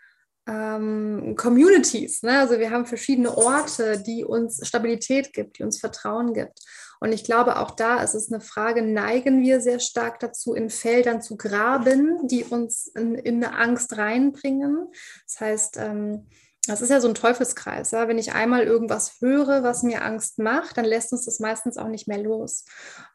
[0.46, 2.22] ähm, Communities.
[2.22, 2.38] Ne?
[2.38, 6.60] Also wir haben verschiedene Orte, die uns Stabilität gibt, die uns Vertrauen gibt.
[7.00, 10.70] Und ich glaube, auch da ist es eine Frage, neigen wir sehr stark dazu, in
[10.70, 14.88] Feldern zu graben, die uns in, in eine Angst reinbringen.
[15.26, 16.26] Das heißt, ähm,
[16.68, 17.92] das ist ja so ein Teufelskreis.
[17.92, 18.08] Ja?
[18.08, 21.88] Wenn ich einmal irgendwas höre, was mir Angst macht, dann lässt uns das meistens auch
[21.88, 22.64] nicht mehr los.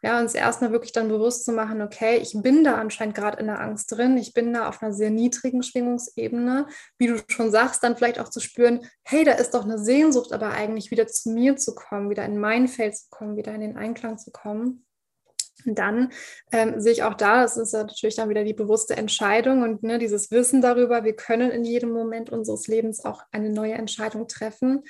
[0.02, 3.48] Ja, uns erstmal wirklich dann bewusst zu machen, okay, ich bin da anscheinend gerade in
[3.48, 6.68] der Angst drin, ich bin da auf einer sehr niedrigen Schwingungsebene.
[6.98, 10.34] Wie du schon sagst, dann vielleicht auch zu spüren, hey, da ist doch eine Sehnsucht,
[10.34, 13.62] aber eigentlich wieder zu mir zu kommen, wieder in mein Feld zu kommen, wieder in
[13.62, 14.86] den Einklang zu kommen.
[15.66, 16.12] Dann
[16.52, 20.00] ähm, sehe ich auch da, das ist natürlich dann wieder die bewusste Entscheidung und ne,
[20.00, 24.84] dieses Wissen darüber, wir können in jedem Moment unseres Lebens auch eine neue Entscheidung treffen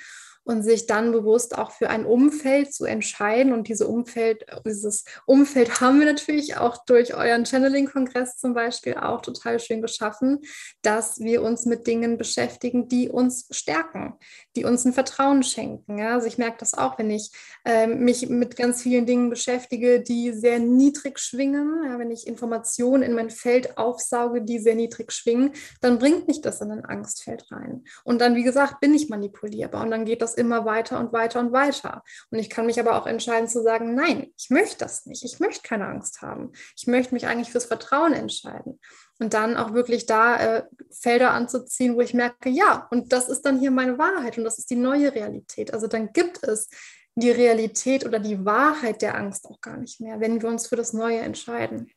[0.44, 3.52] und sich dann bewusst auch für ein Umfeld zu entscheiden.
[3.52, 9.22] Und diese Umfeld, dieses Umfeld haben wir natürlich auch durch euren Channeling-Kongress zum Beispiel auch
[9.22, 10.40] total schön geschaffen,
[10.82, 14.14] dass wir uns mit Dingen beschäftigen, die uns stärken,
[14.54, 15.98] die uns ein Vertrauen schenken.
[15.98, 16.14] Ja?
[16.14, 17.30] Also ich merke das auch, wenn ich
[17.64, 21.98] äh, mich mit ganz vielen Dingen beschäftige, die sehr niedrig schwingen, ja?
[21.98, 26.60] wenn ich Informationen in mein Feld aufsauge, die sehr niedrig schwingen, dann bringt mich das
[26.60, 27.84] in ein Angstfeld rein.
[28.04, 31.40] Und dann, wie gesagt, bin ich manipulierbar und dann geht das immer weiter und weiter
[31.40, 32.02] und weiter.
[32.30, 35.24] Und ich kann mich aber auch entscheiden zu sagen, nein, ich möchte das nicht.
[35.24, 36.52] Ich möchte keine Angst haben.
[36.76, 38.80] Ich möchte mich eigentlich fürs Vertrauen entscheiden.
[39.18, 43.42] Und dann auch wirklich da äh, Felder anzuziehen, wo ich merke, ja, und das ist
[43.42, 45.72] dann hier meine Wahrheit und das ist die neue Realität.
[45.72, 46.68] Also dann gibt es
[47.14, 50.76] die Realität oder die Wahrheit der Angst auch gar nicht mehr, wenn wir uns für
[50.76, 51.92] das Neue entscheiden.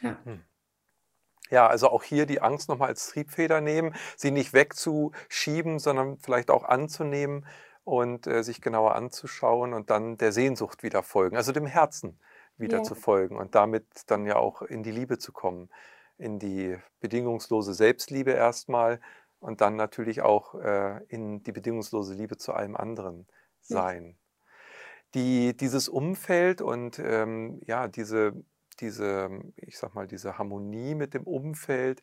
[0.00, 0.18] Ja.
[0.24, 0.42] Hm.
[1.54, 6.50] Ja, also auch hier die Angst nochmal als Triebfeder nehmen, sie nicht wegzuschieben, sondern vielleicht
[6.50, 7.46] auch anzunehmen
[7.84, 12.18] und äh, sich genauer anzuschauen und dann der Sehnsucht wieder folgen, also dem Herzen
[12.56, 12.82] wieder ja.
[12.82, 15.70] zu folgen und damit dann ja auch in die Liebe zu kommen,
[16.18, 19.00] in die bedingungslose Selbstliebe erstmal
[19.38, 23.28] und dann natürlich auch äh, in die bedingungslose Liebe zu allem anderen
[23.60, 24.16] sein.
[24.16, 24.50] Ja.
[25.14, 28.32] Die, dieses Umfeld und ähm, ja, diese
[28.80, 32.02] diese, ich sag mal, diese Harmonie mit dem Umfeld,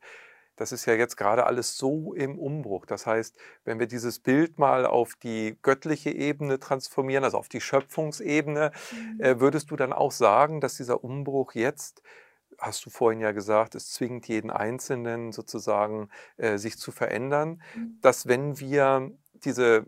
[0.56, 2.86] das ist ja jetzt gerade alles so im Umbruch.
[2.86, 7.62] Das heißt, wenn wir dieses Bild mal auf die göttliche Ebene transformieren, also auf die
[7.62, 9.22] Schöpfungsebene, mhm.
[9.22, 12.04] äh, würdest du dann auch sagen, dass dieser Umbruch jetzt,
[12.60, 17.98] hast du vorhin ja gesagt, es zwingt jeden Einzelnen sozusagen, äh, sich zu verändern, mhm.
[18.02, 19.86] dass wenn wir diese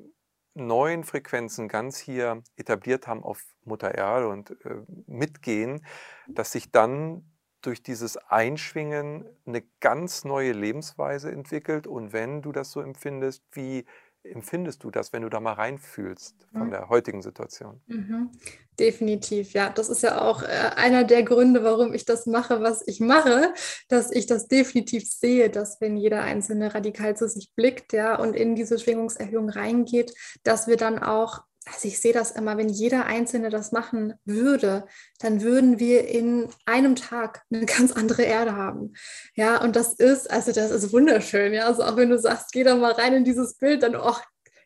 [0.53, 5.85] neuen Frequenzen ganz hier etabliert haben auf Mutter Erde und äh, mitgehen,
[6.27, 7.29] dass sich dann
[7.61, 11.87] durch dieses Einschwingen eine ganz neue Lebensweise entwickelt.
[11.87, 13.85] Und wenn du das so empfindest, wie
[14.23, 16.71] empfindest du das, wenn du da mal reinfühlst von mhm.
[16.71, 17.81] der heutigen Situation?
[17.87, 18.31] Mhm.
[18.79, 19.69] Definitiv, ja.
[19.69, 23.53] Das ist ja auch äh, einer der Gründe, warum ich das mache, was ich mache,
[23.87, 28.35] dass ich das definitiv sehe, dass wenn jeder Einzelne radikal zu sich blickt, ja, und
[28.35, 30.13] in diese Schwingungserhöhung reingeht,
[30.43, 34.85] dass wir dann auch also ich sehe das immer, wenn jeder Einzelne das machen würde,
[35.19, 38.93] dann würden wir in einem Tag eine ganz andere Erde haben.
[39.35, 41.53] Ja, und das ist, also das ist wunderschön.
[41.53, 44.15] Ja, also auch wenn du sagst, geh da mal rein in dieses Bild, dann, oh,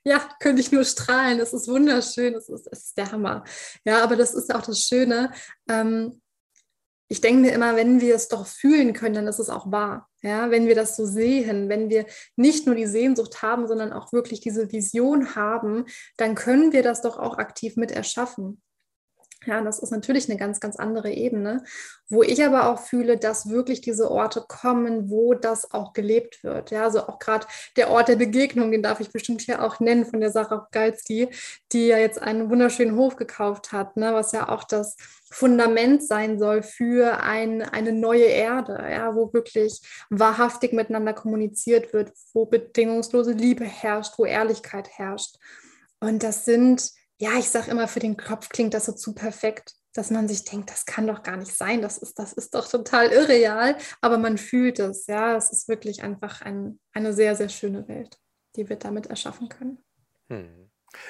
[0.03, 1.37] ja, könnte ich nur strahlen.
[1.37, 2.33] Das ist wunderschön.
[2.33, 3.43] Das ist, das ist der Hammer.
[3.83, 5.31] Ja, aber das ist auch das Schöne.
[5.69, 6.21] Ähm,
[7.09, 10.09] ich denke mir immer, wenn wir es doch fühlen können, dann ist es auch wahr.
[10.21, 12.05] Ja, wenn wir das so sehen, wenn wir
[12.35, 15.85] nicht nur die Sehnsucht haben, sondern auch wirklich diese Vision haben,
[16.17, 18.61] dann können wir das doch auch aktiv mit erschaffen.
[19.45, 21.63] Ja, das ist natürlich eine ganz, ganz andere Ebene,
[22.09, 26.71] wo ich aber auch fühle, dass wirklich diese Orte kommen, wo das auch gelebt wird.
[26.71, 30.05] Ja, also auch gerade der Ort der Begegnung, den darf ich bestimmt hier auch nennen
[30.05, 31.29] von der Sarah Galski,
[31.71, 34.97] die ja jetzt einen wunderschönen Hof gekauft hat, ne, was ja auch das
[35.29, 42.11] Fundament sein soll für ein, eine neue Erde, ja, wo wirklich wahrhaftig miteinander kommuniziert wird,
[42.33, 45.35] wo bedingungslose Liebe herrscht, wo Ehrlichkeit herrscht.
[45.99, 49.73] Und das sind ja, ich sage immer, für den Kopf klingt das so zu perfekt,
[49.93, 52.69] dass man sich denkt, das kann doch gar nicht sein, das ist, das ist doch
[52.69, 57.49] total irreal, aber man fühlt es, ja, es ist wirklich einfach ein, eine sehr, sehr
[57.49, 58.19] schöne Welt,
[58.55, 59.83] die wir damit erschaffen können.
[60.29, 60.67] Hm.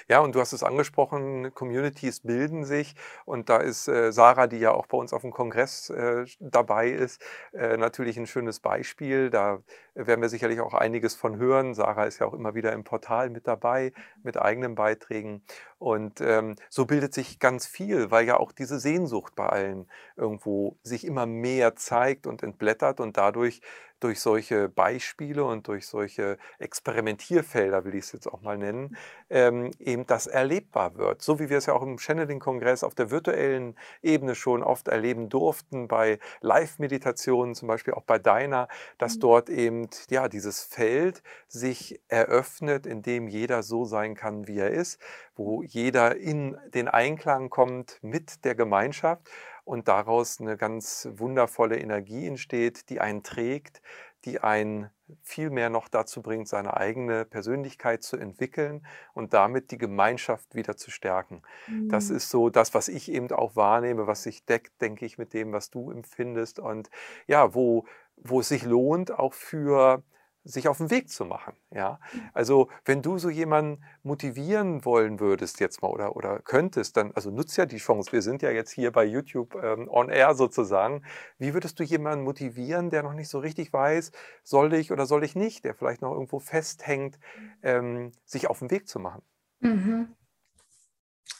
[0.09, 2.95] Ja, und du hast es angesprochen, Communities bilden sich
[3.25, 6.89] und da ist äh, Sarah, die ja auch bei uns auf dem Kongress äh, dabei
[6.89, 7.21] ist,
[7.53, 9.29] äh, natürlich ein schönes Beispiel.
[9.29, 9.59] Da
[9.93, 11.73] werden wir sicherlich auch einiges von hören.
[11.73, 13.93] Sarah ist ja auch immer wieder im Portal mit dabei,
[14.23, 15.43] mit eigenen Beiträgen.
[15.79, 20.77] Und ähm, so bildet sich ganz viel, weil ja auch diese Sehnsucht bei allen irgendwo
[20.81, 23.61] sich immer mehr zeigt und entblättert und dadurch
[23.99, 28.95] durch solche Beispiele und durch solche Experimentierfelder, will ich es jetzt auch mal nennen,
[29.29, 31.21] ähm, eben das erlebbar wird.
[31.21, 35.29] So wie wir es ja auch im Channeling-Kongress auf der virtuellen Ebene schon oft erleben
[35.29, 38.67] durften, bei Live-Meditationen, zum Beispiel auch bei deiner,
[38.97, 39.21] dass mhm.
[39.21, 44.71] dort eben ja, dieses Feld sich eröffnet, in dem jeder so sein kann, wie er
[44.71, 44.99] ist,
[45.37, 49.29] wo jeder in den Einklang kommt mit der Gemeinschaft
[49.63, 53.81] und daraus eine ganz wundervolle Energie entsteht, die einen trägt,
[54.25, 54.89] die einen
[55.21, 60.75] viel mehr noch dazu bringt, seine eigene Persönlichkeit zu entwickeln und damit die Gemeinschaft wieder
[60.75, 61.43] zu stärken.
[61.67, 61.89] Mhm.
[61.89, 65.33] Das ist so das, was ich eben auch wahrnehme, was sich deckt, denke ich, mit
[65.33, 66.89] dem, was du empfindest und
[67.27, 67.85] ja, wo,
[68.17, 70.03] wo es sich lohnt, auch für
[70.47, 71.53] sich auf den Weg zu machen.
[71.71, 71.99] Ja?
[72.11, 72.29] Mhm.
[72.33, 77.29] Also wenn du so jemanden motivieren wollen würdest jetzt mal oder, oder könntest, dann, also
[77.31, 81.03] nutzt ja die Chance, wir sind ja jetzt hier bei YouTube ähm, on air sozusagen.
[81.37, 84.11] Wie würdest du jemanden motivieren, der noch nicht so richtig weiß,
[84.43, 87.19] soll ich oder soll ich nicht, der vielleicht noch irgendwo festhängt,
[87.61, 89.21] ähm, sich auf den Weg zu machen?
[89.59, 90.15] Mhm.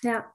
[0.02, 0.32] Ja,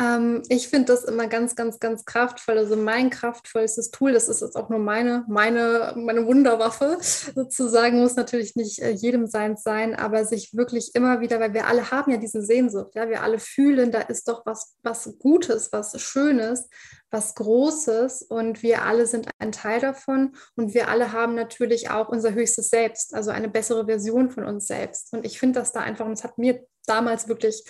[0.00, 2.56] ähm, ich finde das immer ganz, ganz, ganz kraftvoll.
[2.56, 6.98] Also mein kraftvollstes Tool, das ist jetzt auch nur meine, meine, meine Wunderwaffe
[7.34, 11.66] sozusagen, muss natürlich nicht äh, jedem seins sein, aber sich wirklich immer wieder, weil wir
[11.66, 15.72] alle haben ja diese Sehnsucht, ja, wir alle fühlen, da ist doch was, was Gutes,
[15.72, 16.68] was Schönes,
[17.10, 22.08] was Großes und wir alle sind ein Teil davon und wir alle haben natürlich auch
[22.08, 25.12] unser höchstes Selbst, also eine bessere Version von uns selbst.
[25.12, 27.64] Und ich finde das da einfach, und es hat mir damals wirklich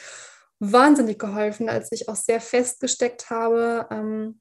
[0.61, 4.41] wahnsinnig geholfen, als ich auch sehr festgesteckt habe, ähm,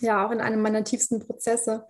[0.00, 1.86] ja, auch in einem meiner tiefsten Prozesse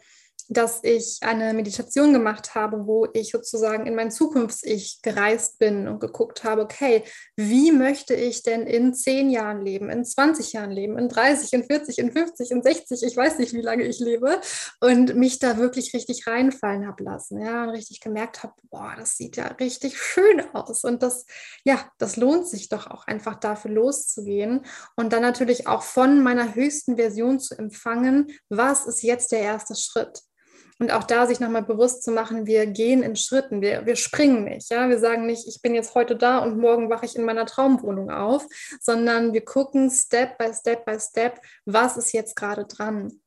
[0.49, 6.01] dass ich eine Meditation gemacht habe, wo ich sozusagen in mein Zukunfts-Ich gereist bin und
[6.01, 7.03] geguckt habe, okay,
[7.37, 11.65] wie möchte ich denn in zehn Jahren leben, in 20 Jahren leben, in 30, in
[11.65, 14.41] 40, in 50, in 60, ich weiß nicht, wie lange ich lebe
[14.81, 19.17] und mich da wirklich richtig reinfallen habe lassen, ja, und richtig gemerkt habe, boah, das
[19.17, 21.25] sieht ja richtig schön aus und das,
[21.65, 24.65] ja, das lohnt sich doch auch einfach dafür loszugehen
[24.97, 29.75] und dann natürlich auch von meiner höchsten Version zu empfangen, was ist jetzt der erste
[29.75, 30.23] Schritt?
[30.81, 34.45] Und auch da sich nochmal bewusst zu machen, wir gehen in Schritten, wir, wir springen
[34.45, 34.71] nicht.
[34.71, 34.89] Ja?
[34.89, 38.11] Wir sagen nicht, ich bin jetzt heute da und morgen wache ich in meiner Traumwohnung
[38.11, 38.47] auf,
[38.81, 43.21] sondern wir gucken Step by Step by Step, was ist jetzt gerade dran.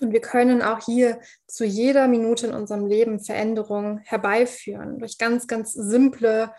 [0.00, 5.46] Und wir können auch hier zu jeder Minute in unserem Leben Veränderungen herbeiführen durch ganz,
[5.46, 6.52] ganz simple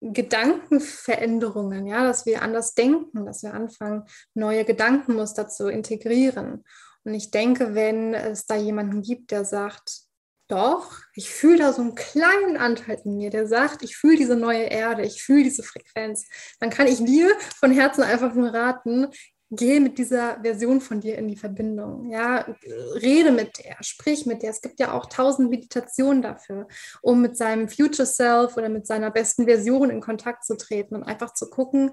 [0.00, 4.04] Gedankenveränderungen, ja, dass wir anders denken, dass wir anfangen,
[4.34, 6.64] neue Gedankenmuster zu integrieren.
[7.04, 10.04] Und ich denke, wenn es da jemanden gibt, der sagt,
[10.48, 14.36] doch, ich fühle da so einen kleinen Anteil in mir, der sagt, ich fühle diese
[14.36, 16.26] neue Erde, ich fühle diese Frequenz,
[16.60, 19.08] dann kann ich dir von Herzen einfach nur raten,
[19.50, 22.10] geh mit dieser Version von dir in die Verbindung.
[22.10, 22.46] Ja,
[22.94, 24.50] rede mit der, sprich mit der.
[24.50, 26.66] Es gibt ja auch tausend Meditationen dafür,
[27.02, 31.04] um mit seinem Future Self oder mit seiner besten Version in Kontakt zu treten und
[31.04, 31.92] einfach zu gucken,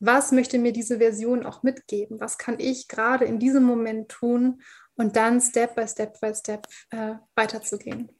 [0.00, 2.20] was möchte mir diese Version auch mitgeben?
[2.20, 4.62] Was kann ich gerade in diesem Moment tun
[4.94, 8.10] und dann Step by Step by Step äh, weiterzugehen?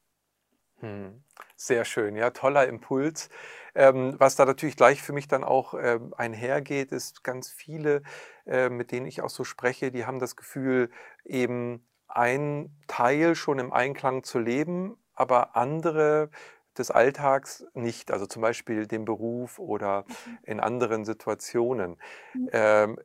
[0.80, 1.22] Hm.
[1.56, 3.30] Sehr schön, ja, toller Impuls.
[3.74, 8.02] Ähm, was da natürlich gleich für mich dann auch äh, einhergeht, ist ganz viele,
[8.46, 10.90] äh, mit denen ich auch so spreche, die haben das Gefühl,
[11.24, 16.30] eben ein Teil schon im Einklang zu leben, aber andere
[16.78, 20.38] des Alltags nicht, also zum Beispiel den Beruf oder mhm.
[20.42, 21.96] in anderen Situationen.
[22.34, 22.48] Mhm.
[22.52, 22.98] Ähm,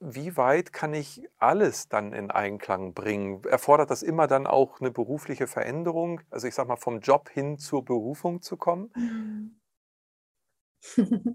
[0.00, 3.44] wie weit kann ich alles dann in Einklang bringen?
[3.44, 6.22] Erfordert das immer dann auch eine berufliche Veränderung?
[6.30, 8.90] Also ich sage mal, vom Job hin zur Berufung zu kommen?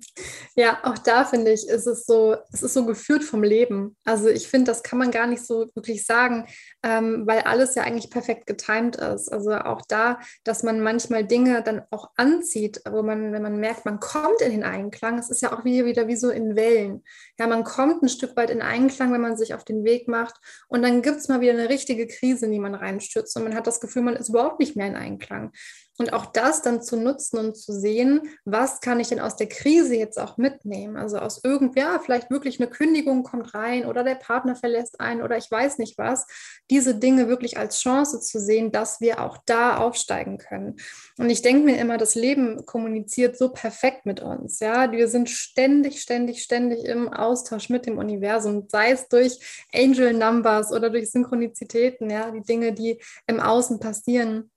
[0.56, 3.98] Ja, auch da finde ich, ist es so, es ist so geführt vom Leben.
[4.06, 6.48] Also ich finde, das kann man gar nicht so wirklich sagen,
[6.84, 9.32] ähm, weil alles ja eigentlich perfekt getimt ist.
[9.32, 13.86] Also auch da, dass man manchmal Dinge dann auch anzieht, wo man, wenn man merkt,
[13.86, 17.04] man kommt in den Einklang, es ist ja auch wieder, wieder wie so in Wellen.
[17.38, 20.36] Ja, man kommt ein Stück weit in Einklang, wenn man sich auf den Weg macht
[20.70, 23.56] und dann gibt es mal wieder eine richtige Krise, in die man reinstürzt und man
[23.56, 25.52] hat das Gefühl, man ist überhaupt nicht mehr in Einklang.
[25.98, 29.48] Und auch das dann zu nutzen und zu sehen, was kann ich denn aus der
[29.48, 30.98] Krise jetzt auch mitnehmen?
[30.98, 35.38] Also aus irgendwer, vielleicht wirklich eine Kündigung kommt rein oder der Partner verlässt einen oder
[35.38, 36.28] ich weiß nicht was.
[36.70, 40.76] Diese Dinge wirklich als Chance zu sehen, dass wir auch da aufsteigen können.
[41.18, 44.60] Und ich denke mir immer, das Leben kommuniziert so perfekt mit uns.
[44.60, 50.12] Ja, wir sind ständig, ständig, ständig im Austausch mit dem Universum, sei es durch Angel
[50.12, 54.52] Numbers oder durch Synchronizitäten, ja, die Dinge, die im Außen passieren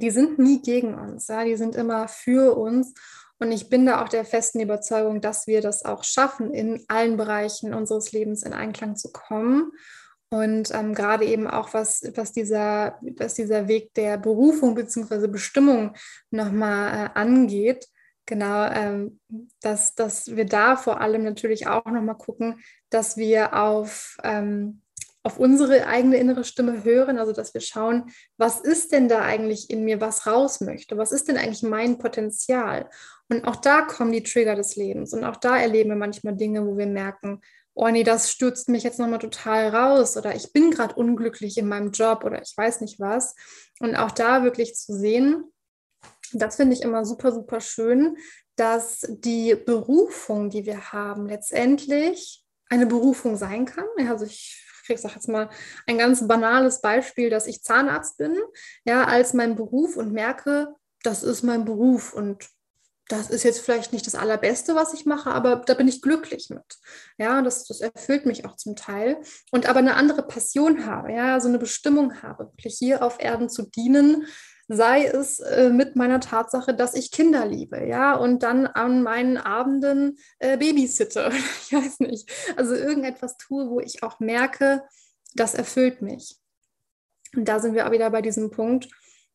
[0.00, 2.94] die sind nie gegen uns, ja, die sind immer für uns.
[3.38, 7.16] Und ich bin da auch der festen Überzeugung, dass wir das auch schaffen, in allen
[7.16, 9.72] Bereichen unseres Lebens in Einklang zu kommen.
[10.28, 15.26] Und ähm, gerade eben auch, was, was, dieser, was dieser Weg der Berufung bzw.
[15.26, 15.94] Bestimmung
[16.30, 17.88] nochmal äh, angeht,
[18.26, 19.18] genau, ähm,
[19.60, 24.82] dass, dass wir da vor allem natürlich auch nochmal gucken, dass wir auf ähm,
[25.22, 29.68] auf unsere eigene innere Stimme hören, also dass wir schauen, was ist denn da eigentlich
[29.68, 32.88] in mir, was raus möchte, was ist denn eigentlich mein Potenzial?
[33.28, 36.66] Und auch da kommen die Trigger des Lebens und auch da erleben wir manchmal Dinge,
[36.66, 37.40] wo wir merken,
[37.74, 41.68] oh nee, das stürzt mich jetzt nochmal total raus oder ich bin gerade unglücklich in
[41.68, 43.34] meinem Job oder ich weiß nicht was.
[43.78, 45.44] Und auch da wirklich zu sehen,
[46.32, 48.16] das finde ich immer super, super schön,
[48.56, 53.86] dass die Berufung, die wir haben, letztendlich eine Berufung sein kann.
[54.08, 55.48] Also ich ich sage jetzt mal
[55.86, 58.36] ein ganz banales Beispiel, dass ich Zahnarzt bin,
[58.84, 62.48] ja, als mein Beruf und merke, das ist mein Beruf und
[63.10, 66.48] das ist jetzt vielleicht nicht das Allerbeste, was ich mache, aber da bin ich glücklich
[66.48, 66.78] mit.
[67.18, 69.20] Ja, das, das erfüllt mich auch zum Teil.
[69.50, 73.48] Und aber eine andere Passion habe, ja, so eine Bestimmung habe, wirklich hier auf Erden
[73.48, 74.26] zu dienen,
[74.72, 79.36] sei es äh, mit meiner Tatsache, dass ich Kinder liebe, ja, und dann an meinen
[79.36, 81.32] Abenden äh, babysitte,
[81.64, 84.84] ich weiß nicht, also irgendetwas tue, wo ich auch merke,
[85.34, 86.36] das erfüllt mich.
[87.34, 88.88] Und da sind wir auch wieder bei diesem Punkt,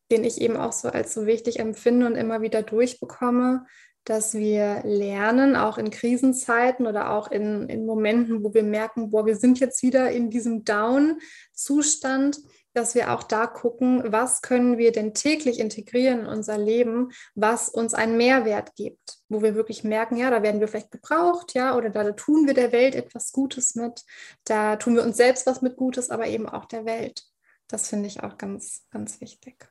[0.09, 3.65] den ich eben auch so als so wichtig empfinde und immer wieder durchbekomme,
[4.05, 9.25] dass wir lernen, auch in Krisenzeiten oder auch in, in Momenten, wo wir merken, boah,
[9.25, 12.39] wir sind jetzt wieder in diesem Down-Zustand,
[12.75, 17.69] dass wir auch da gucken, was können wir denn täglich integrieren in unser Leben, was
[17.69, 21.75] uns einen Mehrwert gibt, wo wir wirklich merken, ja, da werden wir vielleicht gebraucht, ja,
[21.75, 24.03] oder da tun wir der Welt etwas Gutes mit,
[24.43, 27.23] da tun wir uns selbst was mit Gutes, aber eben auch der Welt.
[27.67, 29.67] Das finde ich auch ganz, ganz wichtig.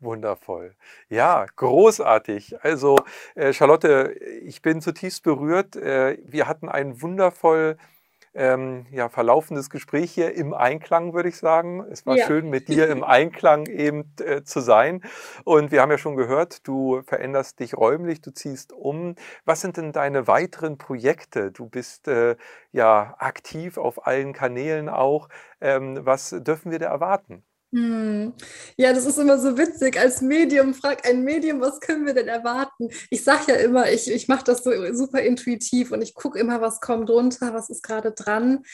[0.00, 0.74] Wundervoll.
[1.08, 2.62] Ja, großartig.
[2.62, 2.96] Also,
[3.34, 5.76] äh, Charlotte, ich bin zutiefst berührt.
[5.76, 7.78] Äh, wir hatten ein wundervoll
[8.36, 11.84] ähm, ja, verlaufendes Gespräch hier im Einklang, würde ich sagen.
[11.90, 12.26] Es war ja.
[12.26, 15.02] schön, mit dir im Einklang eben äh, zu sein.
[15.44, 19.14] Und wir haben ja schon gehört, du veränderst dich räumlich, du ziehst um.
[19.44, 21.50] Was sind denn deine weiteren Projekte?
[21.50, 22.36] Du bist äh,
[22.72, 25.28] ja aktiv auf allen Kanälen auch.
[25.60, 27.42] Ähm, was dürfen wir da erwarten?
[27.76, 28.32] Hm.
[28.78, 30.00] Ja, das ist immer so witzig.
[30.00, 32.88] Als Medium fragt ein Medium, was können wir denn erwarten?
[33.10, 36.62] Ich sage ja immer, ich, ich mache das so super intuitiv und ich gucke immer,
[36.62, 38.64] was kommt runter, was ist gerade dran.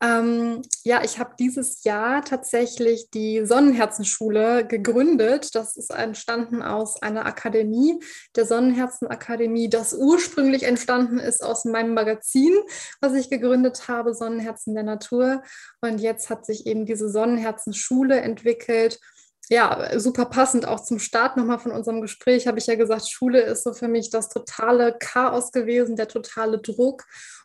[0.00, 5.56] Ähm, ja, ich habe dieses Jahr tatsächlich die Sonnenherzenschule gegründet.
[5.56, 7.98] Das ist entstanden aus einer Akademie,
[8.36, 12.54] der Sonnenherzenakademie, das ursprünglich entstanden ist aus meinem Magazin,
[13.00, 15.42] was ich gegründet habe, Sonnenherzen der Natur.
[15.80, 18.51] Und jetzt hat sich eben diese Sonnenherzenschule entwickelt.
[19.48, 23.40] Ja, super passend auch zum Start nochmal von unserem Gespräch habe ich ja gesagt, Schule
[23.42, 27.04] ist so für mich das totale Chaos gewesen, der totale Druck.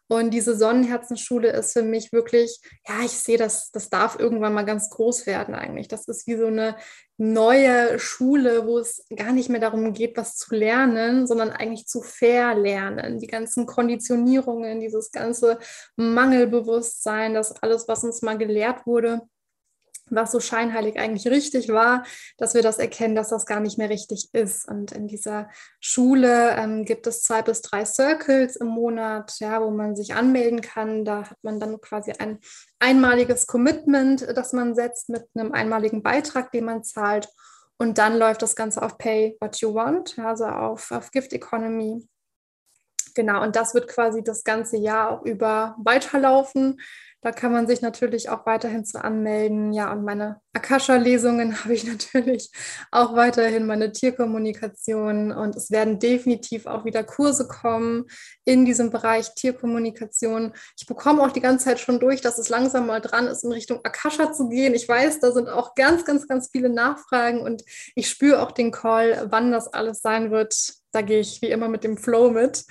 [0.10, 4.64] Und diese Sonnenherzenschule ist für mich wirklich, ja, ich sehe, das, das darf irgendwann mal
[4.64, 5.90] ganz groß werden eigentlich.
[5.90, 6.78] Das ist wie so eine
[7.18, 12.02] neue Schule, wo es gar nicht mehr darum geht, was zu lernen, sondern eigentlich zu
[12.02, 13.20] verlernen.
[13.20, 15.60] Die ganzen Konditionierungen, dieses ganze
[15.98, 19.24] Mangelbewusstsein, das alles, was uns mal gelehrt wurde,
[20.10, 22.04] was so scheinheilig eigentlich richtig war,
[22.38, 24.68] dass wir das erkennen, dass das gar nicht mehr richtig ist.
[24.68, 25.50] Und in dieser
[25.80, 30.62] Schule ähm, gibt es zwei bis drei Circles im Monat, ja, wo man sich anmelden
[30.62, 31.06] kann.
[31.06, 32.40] Da hat man dann quasi ein
[32.80, 37.28] einmaliges Commitment, das man setzt mit einem einmaligen Beitrag, den man zahlt.
[37.78, 42.08] Und dann läuft das Ganze auf Pay What You Want, also auf, auf Gift Economy.
[43.14, 46.80] Genau, und das wird quasi das ganze Jahr auch über weiterlaufen.
[47.22, 49.74] Da kann man sich natürlich auch weiterhin zu anmelden.
[49.74, 52.52] Ja, und meine Akasha-Lesungen habe ich natürlich
[52.92, 55.32] auch weiterhin, meine Tierkommunikation.
[55.32, 58.06] Und es werden definitiv auch wieder Kurse kommen
[58.46, 60.54] in diesem Bereich Tierkommunikation.
[60.80, 63.52] Ich bekomme auch die ganze Zeit schon durch, dass es langsam mal dran ist, in
[63.52, 64.76] Richtung Akasha zu gehen.
[64.76, 67.64] Ich weiß, da sind auch ganz, ganz, ganz viele Nachfragen und
[67.96, 70.76] ich spüre auch den Call, wann das alles sein wird.
[70.92, 72.64] Da gehe ich wie immer mit dem Flow mit.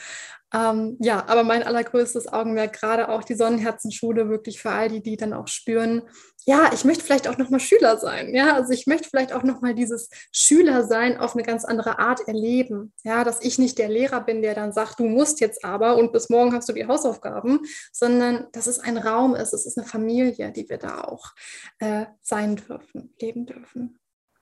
[0.56, 5.16] Ähm, ja, aber mein allergrößtes Augenmerk, gerade auch die Sonnenherzenschule, wirklich für all die, die
[5.16, 6.02] dann auch spüren,
[6.46, 8.32] ja, ich möchte vielleicht auch nochmal Schüler sein.
[8.32, 12.92] Ja, also ich möchte vielleicht auch nochmal dieses Schülersein auf eine ganz andere Art erleben.
[13.02, 16.12] Ja, dass ich nicht der Lehrer bin, der dann sagt, du musst jetzt aber und
[16.12, 17.60] bis morgen hast du die Hausaufgaben,
[17.92, 21.32] sondern dass es ein Raum ist, es ist eine Familie, die wir da auch
[21.80, 23.98] äh, sein dürfen, leben dürfen.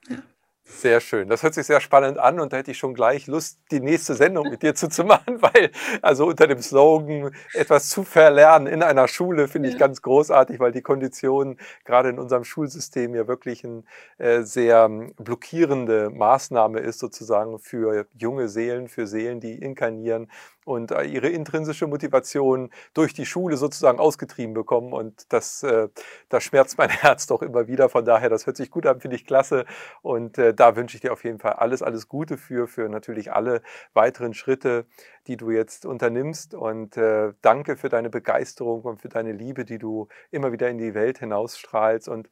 [0.08, 0.18] Ja.
[0.66, 1.28] Sehr schön.
[1.28, 4.14] Das hört sich sehr spannend an und da hätte ich schon gleich Lust, die nächste
[4.14, 9.46] Sendung mit dir zuzumachen, weil also unter dem Slogan etwas zu verlernen in einer Schule
[9.46, 13.82] finde ich ganz großartig, weil die Kondition gerade in unserem Schulsystem ja wirklich eine
[14.16, 20.30] äh, sehr ähm, blockierende Maßnahme ist sozusagen für junge Seelen, für Seelen, die inkarnieren
[20.64, 24.92] und äh, ihre intrinsische Motivation durch die Schule sozusagen ausgetrieben bekommen.
[24.92, 25.88] Und das, äh,
[26.28, 27.88] das schmerzt mein Herz doch immer wieder.
[27.88, 29.66] Von daher, das hört sich gut an, finde ich klasse.
[30.02, 33.32] Und äh, da wünsche ich dir auf jeden Fall alles, alles Gute für, für natürlich
[33.32, 34.86] alle weiteren Schritte,
[35.26, 36.54] die du jetzt unternimmst.
[36.54, 40.78] Und äh, danke für deine Begeisterung und für deine Liebe, die du immer wieder in
[40.78, 42.08] die Welt hinausstrahlst.
[42.08, 42.30] Und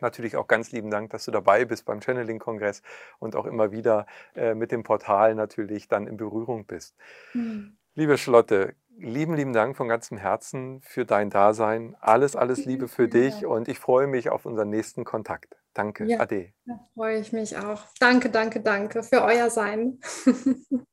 [0.00, 2.82] Natürlich auch ganz lieben Dank, dass du dabei bist beim Channeling-Kongress
[3.18, 6.96] und auch immer wieder äh, mit dem Portal natürlich dann in Berührung bist.
[7.34, 7.76] Mhm.
[7.94, 11.96] Liebe Schlotte, lieben, lieben Dank von ganzem Herzen für dein Dasein.
[12.00, 15.59] Alles, alles Liebe für dich und ich freue mich auf unseren nächsten Kontakt.
[15.74, 16.52] Danke, ja, Ade.
[16.66, 17.84] Da freue ich mich auch.
[18.00, 20.00] Danke, danke, danke für euer Sein.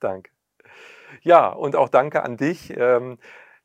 [0.00, 0.30] danke.
[1.22, 2.72] Ja, und auch danke an dich.
[2.76, 3.18] Ähm,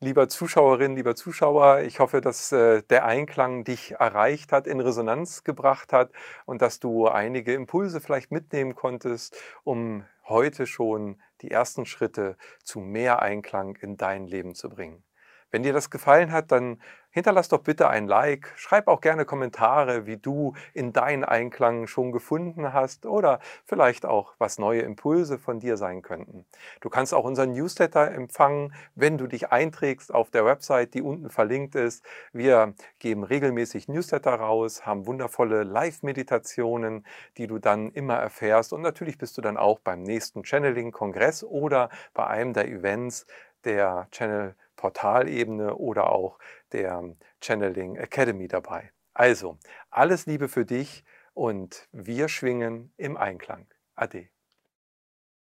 [0.04, 5.44] Lieber Zuschauerin, lieber Zuschauer, ich hoffe, dass äh, der Einklang dich erreicht hat, in Resonanz
[5.44, 6.12] gebracht hat
[6.48, 12.80] und dass du einige Impulse vielleicht mitnehmen konntest, um heute schon die ersten Schritte zu
[12.80, 15.04] mehr Einklang in dein Leben zu bringen.
[15.52, 16.80] Wenn dir das gefallen hat, dann
[17.12, 22.14] hinterlass doch bitte ein Like, schreib auch gerne Kommentare, wie du in deinen Einklang schon
[22.14, 26.46] gefunden hast oder vielleicht auch, was neue Impulse von dir sein könnten.
[26.80, 31.30] Du kannst auch unseren Newsletter empfangen, wenn du dich einträgst auf der Website, die unten
[31.30, 32.04] verlinkt ist.
[32.32, 37.06] Wir geben regelmäßig Newsletter raus, haben wundervolle Live-Meditationen,
[37.38, 41.90] die du dann immer erfährst und natürlich bist du dann auch beim nächsten Channeling-Kongress oder
[42.14, 43.26] bei einem der Events
[43.66, 46.40] der Channel Portalebene oder auch
[46.72, 47.04] der
[47.40, 48.92] Channeling Academy dabei.
[49.14, 49.60] Also,
[49.92, 51.04] alles Liebe für dich
[51.36, 53.68] und wir schwingen im Einklang.
[53.94, 54.31] Ade.